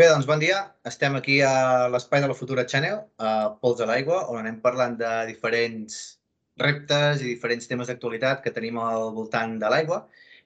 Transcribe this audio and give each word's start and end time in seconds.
Bé, 0.00 0.08
doncs 0.10 0.26
bon 0.26 0.40
dia. 0.42 0.56
Estem 0.90 1.14
aquí 1.14 1.36
a 1.46 1.86
l'Espai 1.86 2.18
de 2.22 2.26
la 2.26 2.34
Futura 2.34 2.64
Channel, 2.70 2.96
a 3.22 3.28
Pols 3.60 3.82
a 3.84 3.86
l'Aigua, 3.86 4.24
on 4.32 4.40
anem 4.40 4.56
parlant 4.64 4.96
de 4.98 5.10
diferents 5.28 5.98
reptes 6.58 7.22
i 7.22 7.28
diferents 7.28 7.70
temes 7.70 7.92
d'actualitat 7.92 8.42
que 8.42 8.50
tenim 8.56 8.80
al 8.82 9.12
voltant 9.14 9.54
de 9.60 9.70
l'aigua. 9.70 10.00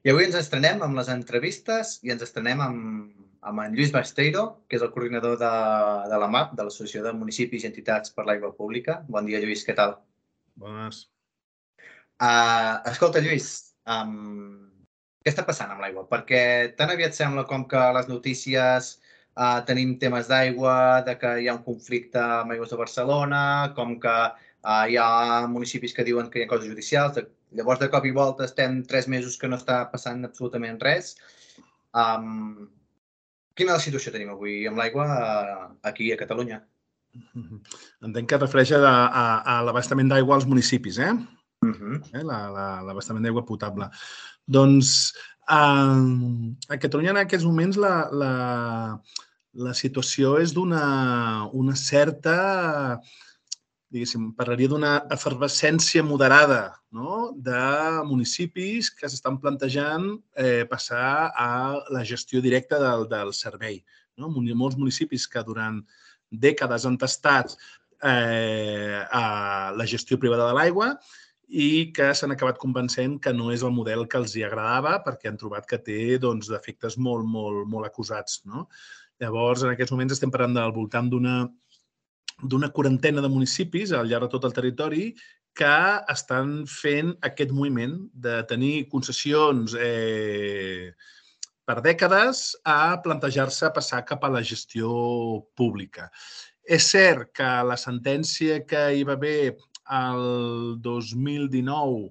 I 0.05 0.13
avui 0.13 0.27
ens 0.27 0.37
estrenem 0.43 0.85
amb 0.85 1.01
les 1.01 1.09
entrevistes 1.15 1.95
i 2.05 2.13
ens 2.13 2.27
estrenem 2.29 2.61
amb, 2.67 3.09
amb 3.41 3.65
en 3.65 3.79
Lluís 3.79 3.95
Basteiro, 3.97 4.45
que 4.69 4.77
és 4.77 4.85
el 4.85 4.93
coordinador 4.93 5.41
de, 5.41 5.55
de 6.13 6.21
la 6.27 6.31
MAP, 6.37 6.53
de 6.61 6.69
l'Associació 6.69 7.09
de 7.09 7.17
Municipis 7.17 7.65
i 7.65 7.73
Entitats 7.73 8.13
per 8.13 8.29
l'Aigua 8.29 8.53
Pública. 8.61 9.01
Bon 9.09 9.33
dia, 9.33 9.41
Lluís, 9.41 9.65
què 9.65 9.73
tal? 9.81 9.97
Bones. 10.61 11.07
Uh, 12.21 12.85
escolta, 12.93 13.25
Lluís, 13.25 13.53
um, 13.89 14.69
què 15.25 15.33
està 15.33 15.49
passant 15.49 15.73
amb 15.73 15.81
l'aigua? 15.81 16.05
Perquè 16.13 16.43
tan 16.77 16.93
aviat 16.93 17.17
sembla 17.17 17.49
com 17.49 17.65
que 17.73 17.91
les 17.97 18.13
notícies 18.13 18.99
Uh, 19.39 19.61
tenim 19.63 19.93
temes 20.03 20.27
d'aigua, 20.27 21.05
de 21.07 21.15
que 21.15 21.37
hi 21.39 21.47
ha 21.47 21.55
un 21.55 21.63
conflicte 21.63 22.19
amb 22.19 22.51
aigües 22.57 22.73
de 22.73 22.79
Barcelona, 22.81 23.43
com 23.77 23.95
que 24.03 24.15
uh, 24.35 24.85
hi 24.91 24.97
ha 24.99 25.47
municipis 25.47 25.95
que 25.95 26.05
diuen 26.09 26.27
que 26.33 26.41
hi 26.41 26.47
ha 26.47 26.51
coses 26.51 26.67
judicials. 26.67 27.15
De, 27.15 27.29
llavors, 27.55 27.79
de 27.79 27.89
cop 27.93 28.09
i 28.09 28.11
volta, 28.17 28.49
estem 28.49 28.81
tres 28.91 29.07
mesos 29.07 29.39
que 29.39 29.47
no 29.47 29.61
està 29.61 29.85
passant 29.93 30.27
absolutament 30.27 30.81
res. 30.83 31.13
Um, 31.95 32.67
quina 33.55 33.77
la 33.79 33.85
situació 33.85 34.11
tenim 34.15 34.35
avui 34.35 34.65
amb 34.67 34.83
l'aigua 34.83 35.07
uh, 35.07 35.63
aquí 35.87 36.11
a 36.11 36.19
Catalunya? 36.19 36.59
Entenc 38.07 38.29
que 38.29 38.41
es 38.41 38.43
refereix 38.43 38.75
a, 38.75 38.83
a, 38.83 39.25
a 39.39 39.57
l'abastament 39.69 40.11
d'aigua 40.11 40.41
als 40.41 40.51
municipis, 40.51 40.99
eh? 40.99 41.15
Uh 41.63 41.75
-huh. 41.75 42.03
eh? 42.11 42.27
L'abastament 42.27 43.23
d'aigua 43.23 43.47
potable. 43.47 43.87
Doncs 44.47 45.15
a 45.49 46.77
Catalunya 46.83 47.11
en 47.15 47.23
aquests 47.23 47.47
moments 47.47 47.77
la, 47.81 48.09
la, 48.13 48.33
la 49.59 49.75
situació 49.75 50.37
és 50.43 50.53
d'una 50.55 50.83
una 51.59 51.75
certa, 51.77 52.35
diguéssim, 53.91 54.31
parlaria 54.39 54.71
d'una 54.71 54.93
efervescència 55.15 56.05
moderada 56.07 56.61
no? 56.95 57.33
de 57.35 57.63
municipis 58.07 58.93
que 58.95 59.09
s'estan 59.11 59.41
plantejant 59.43 60.11
eh, 60.37 60.65
passar 60.71 61.33
a 61.35 61.51
la 61.95 62.05
gestió 62.05 62.43
directa 62.45 62.79
del, 62.83 63.09
del 63.11 63.33
servei. 63.35 63.81
No? 64.19 64.31
Molts 64.31 64.79
municipis 64.79 65.27
que 65.31 65.43
durant 65.47 65.81
dècades 66.31 66.85
han 66.87 66.99
tastat 67.01 67.57
eh, 68.03 69.03
a 69.11 69.73
la 69.75 69.87
gestió 69.87 70.21
privada 70.21 70.51
de 70.51 70.59
l'aigua 70.59 70.93
i 71.49 71.89
que 71.97 72.11
s'han 72.13 72.35
acabat 72.35 72.59
convencent 72.61 73.17
que 73.25 73.33
no 73.33 73.49
és 73.55 73.63
el 73.65 73.73
model 73.73 74.05
que 74.07 74.19
els 74.21 74.35
hi 74.37 74.45
agradava 74.45 74.99
perquè 75.05 75.31
han 75.31 75.41
trobat 75.41 75.67
que 75.67 75.81
té 75.81 76.19
doncs, 76.21 76.51
defectes 76.53 76.99
molt, 77.01 77.25
molt, 77.25 77.65
molt 77.73 77.89
acusats. 77.89 78.43
No? 78.45 78.69
Llavors, 79.23 79.65
en 79.65 79.73
aquests 79.73 79.95
moments 79.95 80.15
estem 80.15 80.31
parlant 80.35 80.55
del 80.57 80.75
voltant 80.77 81.11
d'una 81.11 81.41
d'una 82.39 82.69
quarantena 82.71 83.19
de 83.19 83.29
municipis 83.33 83.91
al 83.91 84.07
llarg 84.07 84.29
de 84.29 84.31
tot 84.37 84.45
el 84.47 84.53
territori 84.55 85.09
que 85.59 85.77
estan 86.13 86.53
fent 86.71 87.17
aquest 87.27 87.51
moviment 87.51 87.97
de 88.15 88.37
tenir 88.47 88.87
concessions 88.93 89.75
eh, 89.75 90.95
per 91.67 91.81
dècades 91.83 92.53
a 92.63 92.95
plantejar-se 93.03 93.73
passar 93.75 94.05
cap 94.07 94.23
a 94.25 94.31
la 94.31 94.45
gestió 94.53 94.93
pública. 95.59 96.07
És 96.63 96.87
cert 96.93 97.33
que 97.35 97.49
la 97.67 97.77
sentència 97.81 98.63
que 98.71 98.85
hi 98.95 99.03
va 99.09 99.17
haver 99.19 99.57
el 99.99 100.79
2019 100.85 102.07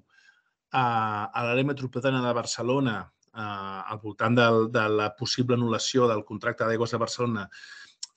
a, 0.76 0.84
a 1.32 1.46
l'àrea 1.46 1.70
metropolitana 1.72 2.20
de 2.20 2.34
Barcelona 2.36 2.98
eh, 3.34 3.80
al 3.92 4.00
voltant 4.02 4.36
del, 4.38 4.66
de 4.74 4.86
la 5.00 5.12
possible 5.18 5.58
anul·lació 5.58 6.08
del 6.10 6.24
contracte 6.28 6.66
d'aigües 6.66 6.94
de 6.94 7.02
Barcelona 7.04 7.46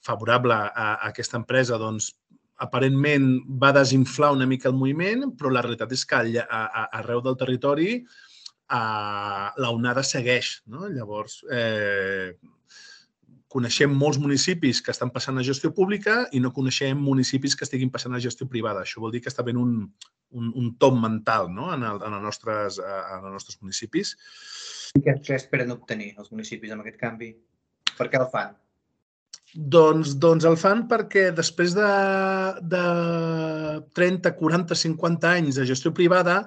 favorable 0.02 0.54
a, 0.54 0.68
a 0.70 0.96
aquesta 1.12 1.38
empresa, 1.38 1.78
doncs, 1.78 2.14
aparentment 2.62 3.28
va 3.62 3.74
desinflar 3.74 4.32
una 4.36 4.48
mica 4.50 4.70
el 4.70 4.78
moviment, 4.78 5.32
però 5.38 5.50
la 5.50 5.64
realitat 5.66 5.94
és 5.96 6.06
que 6.06 6.22
a, 6.42 6.46
a, 6.46 6.88
arreu 7.02 7.22
del 7.26 7.38
territori 7.38 7.92
eh, 7.98 9.48
l'onada 9.66 10.04
segueix. 10.06 10.60
No? 10.70 10.88
Llavors, 10.90 11.42
eh, 11.52 12.38
coneixem 13.52 13.92
molts 13.92 14.20
municipis 14.22 14.80
que 14.82 14.94
estan 14.94 15.12
passant 15.12 15.40
a 15.42 15.44
gestió 15.44 15.74
pública 15.76 16.22
i 16.32 16.40
no 16.40 16.54
coneixem 16.56 17.00
municipis 17.04 17.58
que 17.58 17.66
estiguin 17.68 17.92
passant 17.92 18.16
a 18.16 18.22
gestió 18.24 18.48
privada. 18.48 18.86
Això 18.86 19.04
vol 19.04 19.12
dir 19.12 19.24
que 19.26 19.32
està 19.32 19.44
havent 19.44 19.60
un, 19.60 19.74
un, 20.32 20.54
un 20.56 20.70
tom 20.80 21.02
mental 21.04 21.50
no? 21.52 21.68
en, 21.74 21.84
el, 21.84 22.00
en, 22.00 22.16
els 22.16 22.24
nostres, 22.30 22.80
en 22.80 23.26
els 23.26 23.36
nostres 23.36 23.60
municipis. 23.60 24.16
Què, 24.92 25.16
què 25.24 25.38
esperen 25.38 25.72
obtenir 25.72 26.12
els 26.20 26.32
municipis 26.34 26.74
amb 26.74 26.84
aquest 26.84 27.00
canvi? 27.00 27.32
Per 27.98 28.10
què 28.12 28.20
el 28.20 28.28
fan? 28.34 28.58
Doncs, 29.52 30.16
doncs 30.24 30.48
el 30.48 30.58
fan 30.60 30.86
perquè 30.88 31.30
després 31.36 31.74
de, 31.76 31.88
de 32.72 32.84
30, 34.00 34.32
40, 34.40 34.78
50 34.82 35.32
anys 35.40 35.60
de 35.60 35.66
gestió 35.68 35.92
privada, 35.96 36.42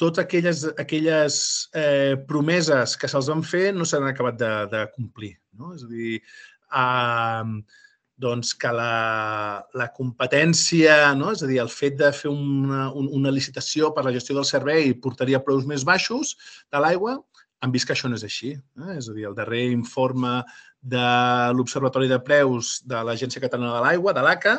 totes 0.00 0.24
aquelles, 0.24 0.64
aquelles 0.80 1.36
eh, 1.76 2.16
promeses 2.28 2.96
que 3.00 3.08
se'ls 3.08 3.30
van 3.32 3.44
fer 3.46 3.70
no 3.76 3.86
s'han 3.88 4.08
acabat 4.08 4.40
de, 4.40 4.52
de 4.72 4.82
complir. 4.96 5.32
No? 5.56 5.72
És 5.76 5.86
a 5.86 5.88
dir, 5.92 6.18
eh, 6.82 7.78
doncs 8.22 8.52
que 8.60 8.70
la, 8.76 9.64
la 9.78 9.88
competència, 9.96 10.96
no? 11.18 11.32
és 11.32 11.42
a 11.44 11.48
dir, 11.50 11.60
el 11.62 11.72
fet 11.72 11.96
de 12.00 12.12
fer 12.16 12.30
una, 12.32 12.90
una 12.92 13.32
licitació 13.34 13.92
per 13.96 14.04
la 14.06 14.12
gestió 14.14 14.36
del 14.36 14.48
servei 14.48 14.92
portaria 14.94 15.42
preus 15.44 15.64
més 15.68 15.86
baixos 15.88 16.36
de 16.68 16.82
l'aigua, 16.82 17.16
han 17.62 17.72
vist 17.74 17.86
que 17.86 17.94
això 17.94 18.10
no 18.10 18.18
és 18.18 18.24
així. 18.26 18.52
Eh? 18.58 18.94
És 18.98 19.08
a 19.08 19.16
dir, 19.16 19.26
el 19.28 19.36
darrer 19.38 19.64
informe 19.70 20.40
de 20.94 21.02
l'Observatori 21.54 22.08
de 22.10 22.18
Preus 22.26 22.80
de 22.90 23.02
l'Agència 23.06 23.42
Catalana 23.42 23.76
de 23.76 23.82
l'Aigua, 23.84 24.14
de 24.16 24.24
l'ACA, 24.26 24.56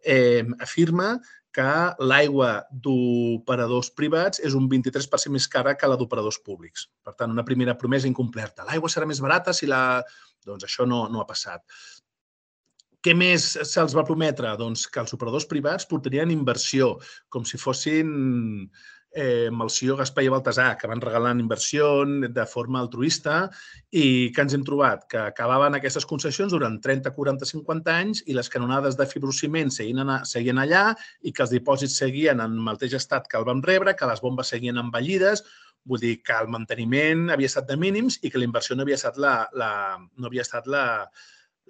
eh, 0.00 0.44
afirma 0.64 1.16
que 1.56 1.66
l'aigua 2.04 2.50
d'operadors 2.84 3.88
privats 3.96 4.40
és 4.44 4.56
un 4.56 4.68
23% 4.72 5.32
més 5.32 5.48
cara 5.52 5.76
que 5.76 5.88
la 5.88 5.96
d'operadors 6.00 6.40
públics. 6.44 6.88
Per 7.04 7.14
tant, 7.16 7.32
una 7.32 7.44
primera 7.48 7.76
promesa 7.80 8.08
incomplerta. 8.08 8.64
L'aigua 8.68 8.92
serà 8.92 9.08
més 9.08 9.22
barata 9.24 9.56
si 9.56 9.68
la... 9.68 10.02
Doncs 10.46 10.66
això 10.68 10.84
no, 10.88 11.06
no 11.12 11.22
ha 11.22 11.28
passat. 11.28 11.64
Què 13.02 13.14
més 13.16 13.48
se'ls 13.68 13.94
va 13.96 14.04
prometre? 14.06 14.52
Doncs 14.60 14.84
que 14.92 15.00
els 15.02 15.14
operadors 15.16 15.48
privats 15.48 15.88
portarien 15.88 16.32
inversió, 16.32 16.94
com 17.32 17.44
si 17.48 17.58
fossin 17.60 18.12
eh, 19.16 19.48
amb 19.48 19.64
el 19.64 19.70
senyor 19.72 19.96
Gaspar 20.02 20.22
i 20.26 20.30
Baltasar, 20.30 20.68
que 20.78 20.88
van 20.90 21.00
regalant 21.00 21.40
inversió 21.40 21.88
de 22.04 22.44
forma 22.46 22.82
altruista 22.82 23.46
i 23.90 24.30
que 24.36 24.44
ens 24.44 24.54
hem 24.54 24.64
trobat 24.66 25.06
que 25.10 25.18
acabaven 25.22 25.78
aquestes 25.78 26.06
concessions 26.06 26.52
durant 26.52 26.76
30, 26.84 27.14
40, 27.16 27.48
50 27.48 27.94
anys 28.04 28.22
i 28.26 28.36
les 28.36 28.52
canonades 28.52 28.98
de 29.00 29.08
fibrociment 29.08 29.72
seguien, 29.72 30.02
anar, 30.04 30.20
seguien 30.28 30.60
allà 30.60 30.90
i 31.22 31.32
que 31.32 31.46
els 31.46 31.54
dipòsits 31.56 31.96
seguien 32.04 32.44
en 32.44 32.58
el 32.60 32.66
mateix 32.68 32.98
estat 33.00 33.30
que 33.30 33.40
el 33.40 33.48
vam 33.48 33.64
rebre, 33.64 33.96
que 33.96 34.10
les 34.10 34.20
bombes 34.20 34.52
seguien 34.52 34.82
envellides, 34.82 35.46
vull 35.86 36.02
dir 36.02 36.18
que 36.26 36.36
el 36.36 36.50
manteniment 36.52 37.30
havia 37.32 37.48
estat 37.48 37.70
de 37.70 37.78
mínims 37.80 38.20
i 38.22 38.30
que 38.30 38.42
la 38.42 38.48
inversió 38.48 38.76
no 38.76 38.84
havia 38.84 38.98
estat 39.00 39.16
la, 39.22 39.38
la, 39.56 39.70
no 39.96 40.28
havia 40.28 40.44
estat 40.44 40.66
la, 40.68 40.84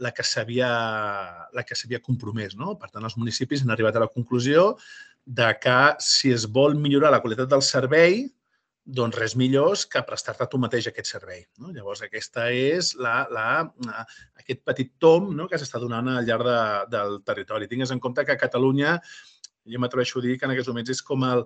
la 0.02 0.12
que 0.12 0.24
s'havia 0.24 2.02
compromès. 2.02 2.56
No? 2.56 2.74
Per 2.80 2.90
tant, 2.90 3.04
els 3.04 3.16
municipis 3.20 3.62
han 3.62 3.72
arribat 3.74 3.96
a 3.96 4.06
la 4.06 4.12
conclusió 4.12 4.72
de 5.26 5.50
que 5.60 5.78
si 5.98 6.31
es 6.32 6.47
vol 6.47 6.78
millorar 6.78 7.10
la 7.10 7.20
qualitat 7.20 7.50
del 7.50 7.62
servei, 7.66 8.25
doncs 8.87 9.19
res 9.19 9.34
millor 9.34 9.75
que 9.91 10.03
prestar-te 10.06 10.47
tu 10.47 10.60
mateix 10.62 10.87
aquest 10.87 11.10
servei. 11.10 11.42
No? 11.59 11.72
Llavors, 11.75 12.04
aquesta 12.06 12.47
és 12.54 12.92
la, 13.03 13.16
la, 13.34 13.47
aquest 14.38 14.62
petit 14.62 14.92
tom 15.03 15.32
no? 15.34 15.48
que 15.50 15.59
s'està 15.59 15.82
donant 15.82 16.12
al 16.12 16.26
llarg 16.28 16.47
de, 16.47 16.60
del 16.94 17.19
territori. 17.26 17.66
Tingues 17.66 17.91
en 17.91 18.00
compte 18.00 18.25
que 18.25 18.37
a 18.37 18.41
Catalunya, 18.41 19.00
jo 19.66 19.82
m'atreveixo 19.82 20.20
a 20.20 20.28
dir 20.28 20.37
que 20.38 20.47
en 20.47 20.54
aquests 20.54 20.70
moments 20.70 20.94
és 20.94 21.03
com 21.03 21.26
el, 21.26 21.43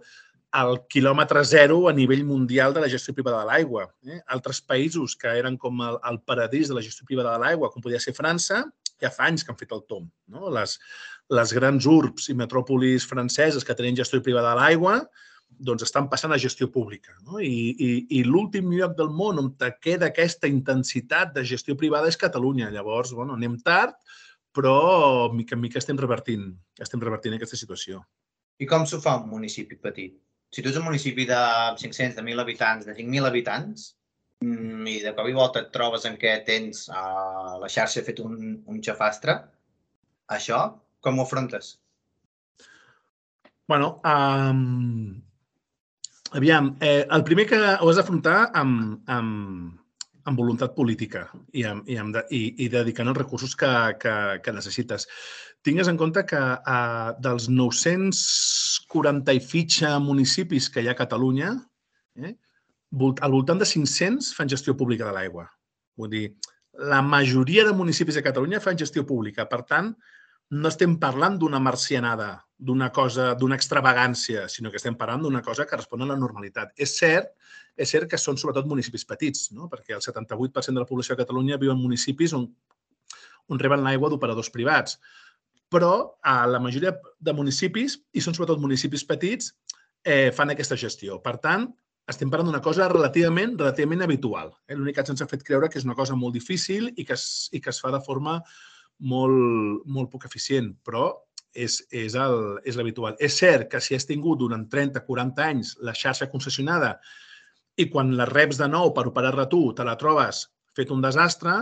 el 0.61 0.77
quilòmetre 0.93 1.41
zero 1.49 1.87
a 1.89 1.95
nivell 1.97 2.27
mundial 2.29 2.77
de 2.77 2.85
la 2.85 2.93
gestió 2.93 3.15
privada 3.17 3.41
de 3.41 3.49
l'aigua. 3.49 3.87
Eh? 4.05 4.21
Altres 4.37 4.61
països 4.61 5.17
que 5.17 5.33
eren 5.41 5.57
com 5.57 5.81
el, 5.87 5.97
el 6.13 6.21
paradís 6.29 6.69
de 6.69 6.77
la 6.77 6.85
gestió 6.85 7.09
privada 7.09 7.39
de 7.39 7.45
l'aigua, 7.47 7.73
com 7.73 7.81
podia 7.81 8.03
ser 8.05 8.13
França, 8.13 8.67
ja 9.01 9.09
fa 9.15 9.31
anys 9.31 9.47
que 9.47 9.55
han 9.55 9.61
fet 9.61 9.73
el 9.73 9.87
tom. 9.89 10.11
No? 10.29 10.51
Les, 10.53 10.77
les 11.31 11.53
grans 11.55 11.87
urbs 11.87 12.31
i 12.33 12.37
metròpolis 12.39 13.07
franceses 13.07 13.67
que 13.67 13.77
tenen 13.79 13.99
gestió 13.99 14.23
privada 14.23 14.55
de 14.55 14.61
l'aigua 14.61 14.97
doncs 15.61 15.85
estan 15.85 16.09
passant 16.09 16.33
a 16.33 16.39
gestió 16.41 16.71
pública. 16.73 17.13
No? 17.27 17.41
I, 17.43 17.75
i, 17.75 17.91
i 18.19 18.23
l'últim 18.25 18.71
lloc 18.73 18.97
del 18.99 19.11
món 19.13 19.41
on 19.43 19.51
queda 19.83 20.09
aquesta 20.09 20.49
intensitat 20.49 21.35
de 21.35 21.45
gestió 21.45 21.77
privada 21.77 22.09
és 22.09 22.19
Catalunya. 22.21 22.71
Llavors, 22.73 23.13
bueno, 23.17 23.37
anem 23.37 23.59
tard, 23.67 23.97
però 24.57 25.31
mica 25.35 25.57
en 25.57 25.63
mica 25.63 25.79
estem 25.83 25.99
revertint, 26.01 26.49
estem 26.81 27.03
revertint 27.03 27.37
aquesta 27.37 27.59
situació. 27.61 28.01
I 28.61 28.69
com 28.69 28.87
s'ho 28.87 29.01
fa 29.03 29.19
un 29.21 29.31
municipi 29.31 29.79
petit? 29.81 30.17
Si 30.51 30.63
tu 30.63 30.71
ets 30.71 30.81
un 30.81 30.89
municipi 30.89 31.27
de 31.29 31.41
500, 31.79 32.17
de 32.17 32.23
1.000 32.25 32.43
habitants, 32.43 32.87
de 32.89 32.97
5.000 32.97 33.29
habitants, 33.29 33.87
mm, 34.43 34.87
i 34.91 34.99
de 35.05 35.15
cop 35.17 35.29
i 35.31 35.37
volta 35.37 35.63
et 35.63 35.71
trobes 35.75 36.07
en 36.09 36.19
què 36.21 36.41
tens 36.47 36.89
uh, 36.89 37.57
la 37.63 37.71
xarxa 37.71 38.03
fet 38.07 38.23
un, 38.25 38.57
un 38.67 38.81
xafastre, 38.83 39.37
això 40.35 40.65
com 41.01 41.19
ho 41.19 41.25
afrontes? 41.27 41.75
Bueno, 43.71 44.01
um, 44.05 45.23
aviam, 46.33 46.77
eh, 46.81 47.07
el 47.11 47.23
primer 47.25 47.47
que 47.47 47.59
ho 47.61 47.91
has 47.91 48.01
d'afrontar 48.01 48.51
amb, 48.59 49.05
amb, 49.07 49.79
amb 50.27 50.43
voluntat 50.43 50.75
política 50.75 51.29
i, 51.53 51.63
amb, 51.65 51.87
i, 51.89 51.97
amb 52.01 52.17
de, 52.17 52.25
i, 52.35 52.43
i 52.65 52.69
dedicant 52.73 53.13
els 53.13 53.21
recursos 53.21 53.55
que, 53.57 53.71
que, 54.03 54.15
que 54.43 54.55
necessites. 54.57 55.07
Tingues 55.63 55.91
en 55.93 55.99
compte 56.01 56.25
que 56.27 56.41
uh, 56.41 57.15
dels 57.23 57.49
940 57.53 59.35
i 59.37 59.43
fitxa 59.45 59.97
municipis 60.03 60.71
que 60.73 60.83
hi 60.83 60.89
ha 60.91 60.97
a 60.97 61.01
Catalunya, 61.03 61.53
eh, 62.19 62.35
al 62.91 63.35
voltant 63.37 63.61
de 63.61 63.69
500 63.69 64.33
fan 64.35 64.51
gestió 64.51 64.75
pública 64.77 65.07
de 65.07 65.15
l'aigua. 65.15 65.47
Vull 66.01 66.11
dir, 66.11 66.25
la 66.91 67.03
majoria 67.03 67.65
de 67.69 67.77
municipis 67.77 68.17
de 68.17 68.25
Catalunya 68.25 68.63
fan 68.65 68.79
gestió 68.79 69.05
pública. 69.07 69.47
Per 69.47 69.63
tant, 69.69 69.93
no 70.51 70.69
estem 70.69 70.97
parlant 70.99 71.37
d'una 71.39 71.61
marcianada, 71.63 72.31
d'una 72.59 72.91
cosa, 72.93 73.31
d'una 73.39 73.57
extravagància, 73.57 74.49
sinó 74.51 74.71
que 74.71 74.81
estem 74.81 74.97
parlant 74.99 75.23
d'una 75.23 75.43
cosa 75.47 75.67
que 75.67 75.79
respon 75.79 76.03
a 76.03 76.09
la 76.11 76.19
normalitat. 76.19 76.73
És 76.77 76.97
cert, 76.99 77.31
és 77.79 77.89
cert 77.89 78.11
que 78.11 78.19
són 78.19 78.39
sobretot 78.41 78.67
municipis 78.69 79.07
petits, 79.07 79.51
no? 79.55 79.69
perquè 79.71 79.95
el 79.95 80.03
78% 80.03 80.75
de 80.75 80.83
la 80.83 80.89
població 80.89 81.15
de 81.15 81.23
Catalunya 81.23 81.59
viu 81.61 81.71
en 81.73 81.81
municipis 81.81 82.35
on, 82.37 82.49
on 83.49 83.63
reben 83.63 83.85
l'aigua 83.87 84.11
d'operadors 84.11 84.51
privats. 84.51 84.99
Però 85.71 85.93
a 86.27 86.43
la 86.51 86.59
majoria 86.59 86.97
de 86.99 87.35
municipis, 87.37 88.01
i 88.11 88.21
són 88.21 88.35
sobretot 88.35 88.59
municipis 88.59 89.07
petits, 89.07 89.53
eh, 90.03 90.33
fan 90.35 90.51
aquesta 90.51 90.77
gestió. 90.77 91.21
Per 91.23 91.37
tant, 91.39 91.69
estem 92.11 92.31
parlant 92.33 92.51
d'una 92.51 92.63
cosa 92.65 92.89
relativament 92.91 93.55
relativament 93.55 94.03
habitual. 94.03 94.51
Eh? 94.67 94.75
L'únic 94.75 94.99
que 94.99 95.07
ens 95.07 95.23
ha 95.23 95.31
fet 95.31 95.47
creure 95.47 95.71
que 95.71 95.79
és 95.79 95.87
una 95.87 95.95
cosa 95.95 96.19
molt 96.19 96.35
difícil 96.35 96.91
i 96.97 97.07
que 97.07 97.15
es, 97.15 97.49
i 97.55 97.63
que 97.63 97.71
es 97.71 97.79
fa 97.79 97.95
de 97.95 98.03
forma 98.03 98.41
molt, 99.01 99.83
molt 99.87 100.11
poc 100.13 100.27
eficient, 100.29 100.73
però 100.85 101.11
és, 101.55 101.81
és 101.91 102.15
l'habitual. 102.15 103.17
És, 103.19 103.33
és 103.33 103.41
cert 103.43 103.71
que 103.73 103.81
si 103.83 103.97
has 103.97 104.07
tingut 104.09 104.39
durant 104.43 104.67
30-40 104.71 105.45
anys 105.47 105.75
la 105.87 105.97
xarxa 105.97 106.31
concessionada 106.31 106.97
i 107.81 107.89
quan 107.91 108.15
la 108.17 108.29
reps 108.29 108.61
de 108.61 108.69
nou 108.69 108.93
per 108.95 109.09
operar-la 109.09 109.49
tu 109.51 109.71
te 109.75 109.87
la 109.87 109.97
trobes 109.99 110.47
fet 110.77 110.91
un 110.95 111.03
desastre, 111.03 111.57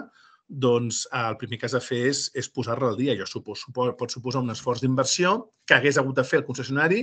doncs 0.48 1.02
el 1.12 1.36
primer 1.36 1.58
que 1.60 1.66
has 1.68 1.74
de 1.76 1.80
fer 1.84 1.98
és, 2.08 2.22
és 2.40 2.48
posar-la 2.48 2.88
al 2.88 2.96
dia. 2.96 3.16
Jo 3.18 3.26
suposo, 3.28 3.68
pot 3.72 4.12
suposar 4.12 4.40
un 4.40 4.54
esforç 4.54 4.80
d'inversió 4.80 5.34
que 5.68 5.76
hagués 5.76 5.98
hagut 6.00 6.16
de 6.16 6.24
fer 6.24 6.40
el 6.40 6.46
concessionari 6.46 7.02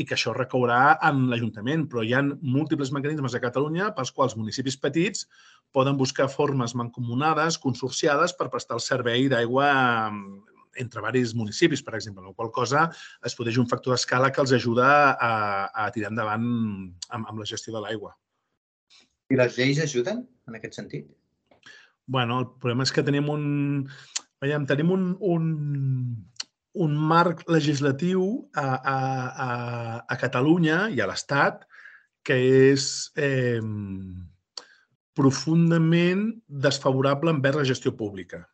i 0.00 0.06
que 0.08 0.16
això 0.16 0.32
recaurà 0.32 0.96
en 1.04 1.26
l'Ajuntament, 1.30 1.84
però 1.92 2.04
hi 2.04 2.14
ha 2.16 2.22
múltiples 2.24 2.92
mecanismes 2.96 3.36
a 3.36 3.42
Catalunya 3.42 3.90
pels 3.96 4.14
quals 4.16 4.36
municipis 4.40 4.80
petits 4.80 5.26
poden 5.76 5.98
buscar 6.00 6.30
formes 6.32 6.72
mancomunades, 6.78 7.58
consorciades, 7.60 8.32
per 8.36 8.48
prestar 8.52 8.78
el 8.78 8.84
servei 8.84 9.28
d'aigua 9.28 9.68
mm, 10.08 10.56
entre 10.80 11.02
varis 11.04 11.34
municipis, 11.36 11.82
per 11.84 11.96
exemple, 11.98 12.24
la 12.24 12.32
qual 12.36 12.50
cosa 12.52 12.86
es 13.24 13.36
podeix 13.36 13.60
un 13.60 13.68
factor 13.68 13.92
d'escala 13.92 14.32
que 14.32 14.40
els 14.44 14.54
ajuda 14.56 14.88
a, 15.12 15.34
a 15.84 15.90
tirar 15.92 16.12
endavant 16.12 16.46
amb, 16.46 17.28
amb 17.28 17.36
la 17.40 17.48
gestió 17.48 17.76
de 17.76 17.84
l'aigua. 17.84 18.16
I 19.32 19.38
les 19.40 19.56
lleis 19.58 19.80
ajuden 19.82 20.24
en 20.48 20.58
aquest 20.58 20.80
sentit? 20.80 21.06
bueno, 22.06 22.38
el 22.40 22.46
problema 22.60 22.86
és 22.86 22.94
que 22.94 23.04
tenim 23.04 23.28
un... 23.32 23.44
Veiem, 24.42 24.66
tenim 24.68 24.92
un, 24.94 25.06
un, 25.24 25.46
un 26.86 26.96
marc 27.10 27.42
legislatiu 27.50 28.22
a, 28.54 28.66
a, 28.76 28.96
a, 29.46 29.48
a 30.06 30.18
Catalunya 30.20 30.86
i 30.92 31.00
a 31.00 31.08
l'Estat 31.08 31.64
que 32.26 32.36
és 32.36 32.86
eh, 33.16 33.62
profundament 35.16 36.28
desfavorable 36.46 37.32
envers 37.32 37.56
la 37.60 37.68
gestió 37.68 37.94
pública. 37.96 38.44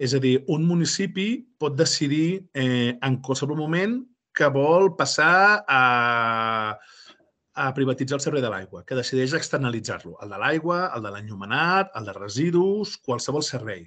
És 0.00 0.14
a 0.16 0.20
dir, 0.22 0.38
un 0.48 0.64
municipi 0.64 1.28
pot 1.60 1.76
decidir 1.76 2.48
eh, 2.56 2.96
en 2.96 3.20
qualsevol 3.20 3.58
moment 3.58 3.98
que 4.32 4.48
vol 4.54 4.94
passar 4.96 5.60
a, 5.68 5.82
a 7.52 7.66
privatitzar 7.76 8.16
el 8.16 8.24
servei 8.24 8.42
de 8.44 8.48
l'aigua, 8.52 8.84
que 8.88 8.96
decideix 8.96 9.34
externalitzar-lo. 9.36 10.16
El 10.24 10.32
de 10.32 10.40
l'aigua, 10.40 10.80
el 10.96 11.04
de 11.04 11.12
l'enllumenat, 11.12 11.92
el 12.00 12.08
de 12.08 12.16
residus, 12.16 12.96
qualsevol 13.04 13.44
servei. 13.44 13.84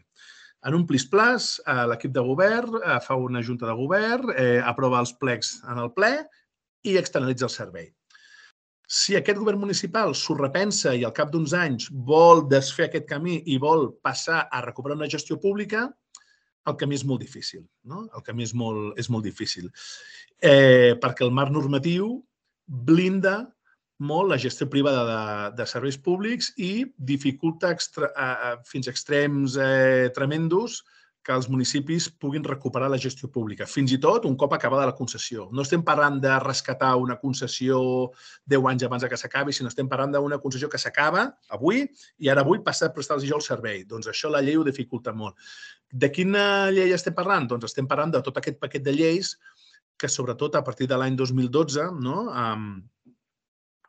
En 0.68 0.78
un 0.78 0.86
plis-plas, 0.88 1.58
eh, 1.66 1.82
l'equip 1.92 2.14
de 2.16 2.24
govern 2.24 2.78
eh, 2.80 3.00
fa 3.04 3.18
una 3.20 3.42
junta 3.44 3.68
de 3.68 3.76
govern, 3.80 4.32
eh, 4.38 4.62
aprova 4.64 5.02
els 5.04 5.16
plecs 5.20 5.58
en 5.66 5.82
el 5.82 5.92
ple 5.98 6.14
i 6.88 6.96
externalitza 7.00 7.50
el 7.50 7.56
servei. 7.56 7.90
Si 8.88 9.16
aquest 9.16 9.40
govern 9.40 9.62
municipal 9.62 10.14
s'ho 10.18 10.36
repensa 10.38 10.94
i 10.96 11.06
al 11.08 11.14
cap 11.16 11.32
d'uns 11.32 11.54
anys 11.56 11.88
vol 12.10 12.44
desfer 12.52 12.90
aquest 12.90 13.08
camí 13.10 13.40
i 13.46 13.58
vol 13.62 13.92
passar 14.04 14.48
a 14.52 14.62
recuperar 14.66 14.98
una 15.00 15.10
gestió 15.10 15.40
pública, 15.40 15.88
el 16.68 16.76
camí 16.80 16.96
és 16.96 17.06
molt 17.08 17.24
difícil. 17.24 17.64
No? 17.88 18.06
El 18.16 18.24
camí 18.28 18.46
és 18.48 18.54
molt, 18.56 18.94
és 19.00 19.10
molt 19.12 19.26
difícil. 19.28 19.72
Eh, 20.44 20.96
perquè 21.00 21.26
el 21.26 21.36
marc 21.36 21.52
normatiu 21.52 22.18
blinda 22.68 23.38
molt 24.04 24.32
la 24.32 24.40
gestió 24.42 24.68
privada 24.70 25.04
de, 25.08 25.22
de 25.60 25.68
serveis 25.70 25.98
públics 25.98 26.52
i 26.58 26.86
dificulta 26.98 27.72
extra, 27.72 28.10
eh, 28.12 28.56
fins 28.68 28.88
a 28.88 28.94
extrems 28.96 29.58
eh, 29.60 30.10
tremendos 30.16 30.82
que 31.24 31.32
els 31.32 31.48
municipis 31.48 32.10
puguin 32.20 32.44
recuperar 32.44 32.90
la 32.92 33.00
gestió 33.00 33.30
pública, 33.32 33.66
fins 33.70 33.94
i 33.96 34.00
tot 34.04 34.26
un 34.28 34.36
cop 34.40 34.54
acabada 34.58 34.90
la 34.90 34.96
concessió. 34.98 35.48
No 35.56 35.64
estem 35.64 35.84
parlant 35.88 36.20
de 36.24 36.34
rescatar 36.44 36.92
una 37.00 37.16
concessió 37.22 37.80
10 38.52 38.68
anys 38.74 38.84
abans 38.90 39.08
que 39.08 39.20
s'acabi, 39.20 39.56
sinó 39.56 39.72
estem 39.72 39.88
parlant 39.90 40.12
d'una 40.18 40.42
concessió 40.44 40.68
que 40.70 40.82
s'acaba 40.82 41.30
avui 41.58 41.86
i 42.20 42.30
ara 42.30 42.44
vull 42.44 42.64
passar 42.66 42.92
a 42.92 42.96
prestar-los 42.96 43.28
jo 43.30 43.40
el 43.40 43.46
servei. 43.46 43.86
Doncs 43.88 44.12
això 44.12 44.32
la 44.32 44.44
llei 44.44 44.60
ho 44.60 44.68
dificulta 44.68 45.16
molt. 45.16 45.40
De 45.88 46.12
quina 46.12 46.70
llei 46.76 46.92
estem 46.92 47.16
parlant? 47.16 47.48
Doncs 47.48 47.72
estem 47.72 47.88
parlant 47.88 48.12
de 48.12 48.22
tot 48.26 48.42
aquest 48.42 48.60
paquet 48.60 48.84
de 48.84 48.96
lleis 48.98 49.38
que 49.98 50.10
sobretot 50.10 50.58
a 50.60 50.64
partir 50.64 50.90
de 50.92 50.98
l'any 51.00 51.16
2012, 51.16 51.88
no, 52.04 52.26
amb, 52.36 52.84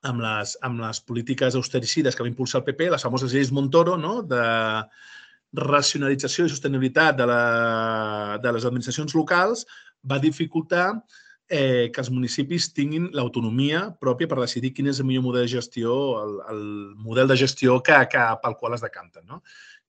amb 0.07 0.23
les, 0.23 0.55
amb 0.63 0.85
les 0.85 1.01
polítiques 1.03 1.57
austericides 1.59 2.15
que 2.15 2.23
va 2.23 2.31
impulsar 2.31 2.61
el 2.61 2.67
PP, 2.69 2.93
les 2.93 3.03
famoses 3.03 3.35
lleis 3.35 3.51
Montoro, 3.51 3.97
no? 3.99 4.21
de 4.23 4.45
racionalització 5.55 6.47
i 6.47 6.53
sostenibilitat 6.53 7.19
de, 7.19 7.27
la, 7.31 7.43
de 8.43 8.53
les 8.57 8.67
administracions 8.67 9.15
locals, 9.15 9.65
va 10.05 10.19
dificultar 10.23 10.89
eh, 11.49 11.91
que 11.93 12.01
els 12.03 12.11
municipis 12.11 12.71
tinguin 12.77 13.11
l'autonomia 13.15 13.87
pròpia 14.01 14.29
per 14.31 14.41
decidir 14.41 14.73
quin 14.75 14.91
és 14.91 15.01
el 15.01 15.09
millor 15.09 15.27
model 15.29 15.47
de 15.47 15.55
gestió, 15.55 15.95
el, 16.23 16.35
el 16.51 16.65
model 17.07 17.31
de 17.31 17.39
gestió 17.39 17.79
que, 17.85 17.97
que, 18.11 18.27
pel 18.43 18.59
qual 18.61 18.77
es 18.77 18.85
decanten. 18.85 19.27
No? 19.31 19.43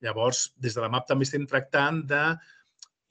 Llavors, 0.03 0.49
des 0.61 0.75
de 0.75 0.83
la 0.83 0.91
MAP 0.91 1.07
també 1.09 1.27
estem 1.27 1.47
tractant 1.49 2.03
de 2.09 2.23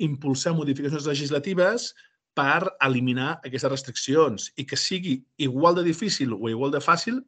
impulsar 0.05 0.55
modificacions 0.55 1.07
legislatives 1.07 1.93
per 2.35 2.67
eliminar 2.83 3.37
aquestes 3.47 3.71
restriccions 3.71 4.49
i 4.59 4.67
que 4.67 4.79
sigui 4.79 5.21
igual 5.39 5.77
de 5.79 5.85
difícil 5.87 6.35
o 6.35 6.51
igual 6.51 6.75
de 6.75 6.83
fàcil 6.83 7.23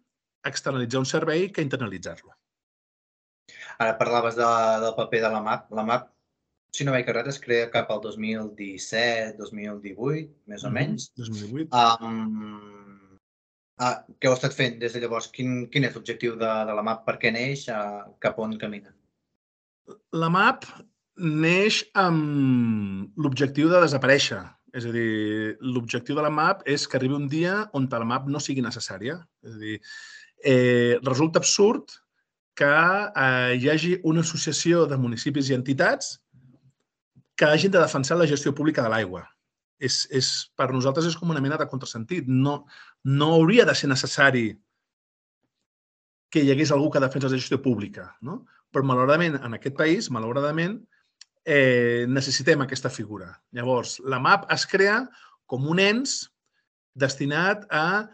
externalitzar 0.47 1.03
un 1.03 1.09
servei 1.09 1.49
que 1.51 1.63
internalitzar-lo. 1.63 2.35
Ara 3.79 3.97
parlaves 3.99 4.37
de, 4.39 4.47
del 4.83 4.95
paper 4.97 5.23
de 5.27 5.31
la 5.33 5.43
MAP. 5.45 5.71
La 5.77 5.85
MAP, 5.87 6.09
si 6.73 6.87
no 6.87 6.95
vaig 6.95 7.09
errat, 7.13 7.29
es 7.33 7.41
crea 7.43 7.69
cap 7.73 7.91
al 7.93 8.03
2017, 8.05 9.37
2018, 9.41 10.27
més 10.53 10.65
o 10.65 10.73
menys. 10.73 11.11
Mm 11.17 11.23
-hmm. 11.23 11.69
2018. 11.69 12.07
Um, 12.09 13.19
ah, 13.79 14.03
què 14.19 14.29
heu 14.29 14.37
estat 14.37 14.57
fent 14.57 14.81
des 14.81 14.93
de 14.93 15.01
llavors? 15.01 15.29
Quin, 15.29 15.69
quin 15.71 15.85
és 15.85 15.95
l'objectiu 15.95 16.37
de, 16.37 16.53
de 16.69 16.75
la 16.75 16.83
MAP? 16.83 17.05
Per 17.07 17.17
què 17.19 17.33
neix? 17.33 17.69
Uh, 17.69 18.05
cap 18.19 18.39
on 18.39 18.59
camina? 18.59 18.95
La 20.13 20.29
MAP 20.29 20.65
neix 21.17 21.85
amb 21.95 23.17
l'objectiu 23.17 23.69
de 23.69 23.81
desaparèixer 23.81 24.43
és 24.77 24.85
a 24.85 24.93
dir, 24.93 25.57
l'objectiu 25.65 26.17
de 26.19 26.25
la 26.25 26.33
MAP 26.33 26.67
és 26.69 26.85
que 26.87 26.99
arribi 26.99 27.17
un 27.17 27.29
dia 27.33 27.63
on 27.77 27.89
la 27.91 28.05
MAP 28.05 28.27
no 28.29 28.43
sigui 28.43 28.65
necessària. 28.65 29.17
És 29.47 29.55
a 29.55 29.61
dir, 29.63 29.77
eh, 30.45 30.99
resulta 31.03 31.41
absurd 31.41 31.97
que 32.57 32.67
eh, 32.67 33.57
hi 33.61 33.69
hagi 33.71 33.95
una 34.09 34.25
associació 34.25 34.87
de 34.91 34.99
municipis 35.01 35.51
i 35.51 35.57
entitats 35.57 36.17
que 37.37 37.45
hagin 37.45 37.73
de 37.73 37.83
defensar 37.83 38.17
la 38.17 38.29
gestió 38.29 38.55
pública 38.57 38.83
de 38.83 38.93
l'aigua. 38.93 39.27
És, 39.77 40.07
és, 40.09 40.31
per 40.57 40.71
nosaltres 40.73 41.11
és 41.11 41.17
com 41.21 41.31
una 41.35 41.43
mena 41.45 41.59
de 41.61 41.69
contrasentit. 41.69 42.29
No, 42.29 42.63
no 43.05 43.33
hauria 43.37 43.67
de 43.69 43.75
ser 43.77 43.91
necessari 43.93 44.49
que 46.33 46.43
hi 46.43 46.51
hagués 46.53 46.73
algú 46.73 46.89
que 46.91 47.03
defensa 47.05 47.29
la 47.29 47.37
gestió 47.37 47.61
pública. 47.63 48.09
No? 48.25 48.41
Però, 48.73 48.85
malauradament, 48.89 49.37
en 49.45 49.57
aquest 49.59 49.77
país, 49.77 50.09
malauradament, 50.11 50.79
eh, 51.45 52.07
necessitem 52.09 52.65
aquesta 52.65 52.91
figura. 52.91 53.35
Llavors, 53.53 54.01
la 54.05 54.19
MAP 54.19 54.49
es 54.57 54.65
crea 54.67 55.03
com 55.47 55.69
un 55.71 55.81
ens 55.81 56.23
destinat 56.97 57.69
a 57.71 58.09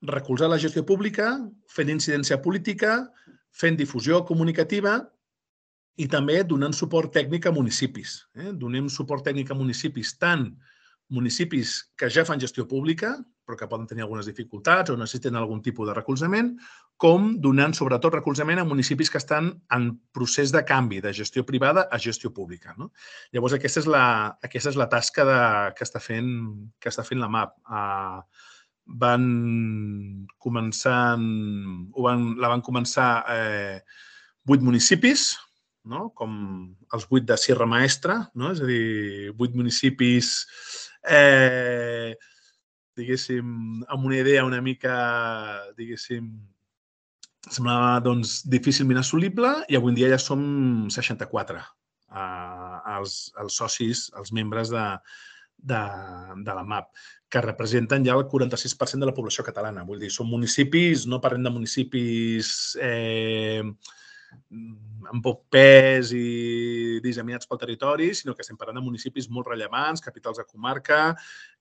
recolzar 0.00 0.48
la 0.48 0.60
gestió 0.60 0.84
pública, 0.86 1.32
fent 1.68 1.90
incidència 1.92 2.38
política, 2.44 3.08
fent 3.50 3.78
difusió 3.78 4.22
comunicativa 4.26 4.98
i 6.00 6.06
també 6.08 6.40
donant 6.48 6.74
suport 6.76 7.12
tècnic 7.12 7.46
a 7.46 7.54
municipis. 7.54 8.20
Eh? 8.38 8.52
Donem 8.56 8.88
suport 8.88 9.26
tècnic 9.26 9.50
a 9.50 9.58
municipis, 9.58 10.14
tant 10.18 10.48
municipis 11.10 11.74
que 11.98 12.08
ja 12.08 12.24
fan 12.24 12.40
gestió 12.40 12.66
pública, 12.70 13.16
però 13.44 13.58
que 13.58 13.66
poden 13.66 13.88
tenir 13.90 14.04
algunes 14.04 14.28
dificultats 14.30 14.92
o 14.92 14.96
necessiten 14.96 15.34
algun 15.36 15.58
tipus 15.62 15.88
de 15.88 15.96
recolzament, 15.96 16.52
com 17.00 17.32
donant 17.42 17.74
sobretot 17.74 18.14
recolzament 18.14 18.60
a 18.62 18.66
municipis 18.68 19.10
que 19.10 19.18
estan 19.18 19.50
en 19.74 19.88
procés 20.14 20.52
de 20.54 20.62
canvi 20.68 21.00
de 21.02 21.12
gestió 21.16 21.42
privada 21.48 21.88
a 21.90 21.98
gestió 21.98 22.30
pública. 22.36 22.76
No? 22.78 22.92
Llavors, 23.34 23.56
aquesta 23.58 23.82
és 23.82 23.90
la, 23.90 24.04
aquesta 24.46 24.70
és 24.70 24.78
la 24.78 24.86
tasca 24.92 25.26
de, 25.26 25.40
que, 25.74 25.88
està 25.88 26.02
fent, 26.04 26.30
que 26.78 26.92
està 26.92 27.04
fent 27.06 27.20
la 27.24 27.30
MAP. 27.32 27.58
Uh, 27.66 28.22
van 28.98 30.26
començar, 30.42 31.14
ho 31.16 32.06
van, 32.06 32.26
la 32.40 32.50
van 32.52 32.64
començar 32.64 33.10
eh, 33.30 33.78
vuit 34.46 34.62
municipis, 34.64 35.34
no? 35.84 36.10
com 36.16 36.32
els 36.94 37.06
vuit 37.10 37.26
de 37.26 37.36
Sierra 37.40 37.68
Maestra, 37.70 38.18
no? 38.34 38.50
és 38.54 38.62
a 38.62 38.68
dir, 38.68 39.30
vuit 39.38 39.54
municipis, 39.56 40.32
eh, 41.06 42.14
diguéssim, 42.98 43.82
amb 43.88 44.06
una 44.06 44.18
idea 44.18 44.46
una 44.46 44.60
mica, 44.64 44.94
diguéssim, 45.78 46.30
semblava 47.48 48.00
doncs, 48.04 48.40
difícilment 48.52 49.00
assolible 49.00 49.54
i 49.70 49.78
avui 49.78 49.94
dia 49.96 50.10
ja 50.12 50.18
som 50.20 50.42
64 50.92 51.60
eh, 51.60 52.76
els, 52.98 53.16
els 53.40 53.56
socis, 53.62 54.08
els 54.18 54.32
membres 54.36 54.72
de, 54.74 54.84
de, 55.62 55.80
de 56.44 56.56
la 56.56 56.64
MAP, 56.64 56.90
que 57.30 57.44
representen 57.44 58.04
ja 58.06 58.16
el 58.18 58.26
46% 58.28 59.00
de 59.00 59.10
la 59.10 59.16
població 59.16 59.44
catalana. 59.46 59.86
Vull 59.86 60.02
dir, 60.02 60.10
són 60.14 60.30
municipis, 60.30 61.06
no 61.06 61.22
parlem 61.22 61.46
de 61.46 61.54
municipis 61.54 62.52
eh, 62.82 63.62
amb 65.10 65.22
poc 65.24 65.44
pes 65.50 66.12
i 66.14 67.00
disseminats 67.02 67.48
pel 67.50 67.60
territori, 67.62 68.10
sinó 68.14 68.34
que 68.34 68.44
estem 68.44 68.58
parlant 68.58 68.78
de 68.78 68.84
municipis 68.84 69.28
molt 69.32 69.50
rellevants, 69.50 70.02
capitals 70.04 70.38
de 70.38 70.46
comarca, 70.46 71.00